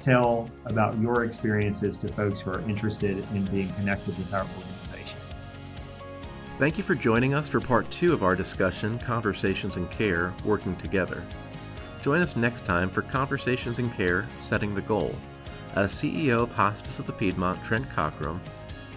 tell 0.00 0.50
about 0.66 0.98
your 0.98 1.24
experiences 1.24 1.96
to 1.98 2.08
folks 2.08 2.40
who 2.40 2.50
are 2.50 2.60
interested 2.68 3.18
in 3.32 3.44
being 3.46 3.70
connected 3.70 4.18
with 4.18 4.34
our 4.34 4.40
organization. 4.58 5.18
Thank 6.58 6.76
you 6.76 6.84
for 6.84 6.94
joining 6.94 7.34
us 7.34 7.48
for 7.48 7.60
part 7.60 7.90
two 7.90 8.12
of 8.12 8.22
our 8.22 8.36
discussion 8.36 8.98
Conversations 8.98 9.76
in 9.76 9.86
Care 9.88 10.34
Working 10.44 10.76
Together. 10.76 11.22
Join 12.02 12.20
us 12.20 12.36
next 12.36 12.64
time 12.64 12.90
for 12.90 13.02
Conversations 13.02 13.78
in 13.78 13.90
Care 13.90 14.26
Setting 14.40 14.74
the 14.74 14.82
Goal 14.82 15.14
as 15.74 15.92
CEO 15.92 16.40
of 16.40 16.52
Hospice 16.52 16.98
of 16.98 17.06
the 17.06 17.12
Piedmont, 17.12 17.62
Trent 17.64 17.88
Cockrum, 17.90 18.38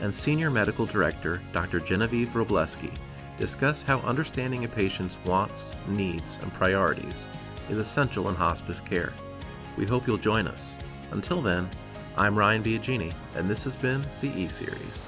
and 0.02 0.14
Senior 0.14 0.52
Medical 0.52 0.86
Director, 0.86 1.42
Dr. 1.54 1.80
Genevieve 1.80 2.30
Robleski, 2.30 2.92
discuss 3.38 3.82
how 3.82 4.00
understanding 4.00 4.66
a 4.66 4.68
patient's 4.68 5.18
wants, 5.26 5.72
needs, 5.88 6.40
and 6.42 6.54
priorities 6.54 7.28
is 7.70 7.78
essential 7.78 8.30
in 8.30 8.36
hospice 8.36 8.82
care. 8.82 9.14
We 9.78 9.86
hope 9.86 10.08
you'll 10.08 10.18
join 10.18 10.48
us. 10.48 10.78
Until 11.12 11.42
then, 11.42 11.70
I'm 12.18 12.38
Ryan 12.38 12.64
Biagini, 12.64 13.14
and 13.36 13.50
this 13.50 13.64
has 13.64 13.76
been 13.76 14.04
the 14.22 14.30
E 14.30 14.48
Series. 14.48 15.07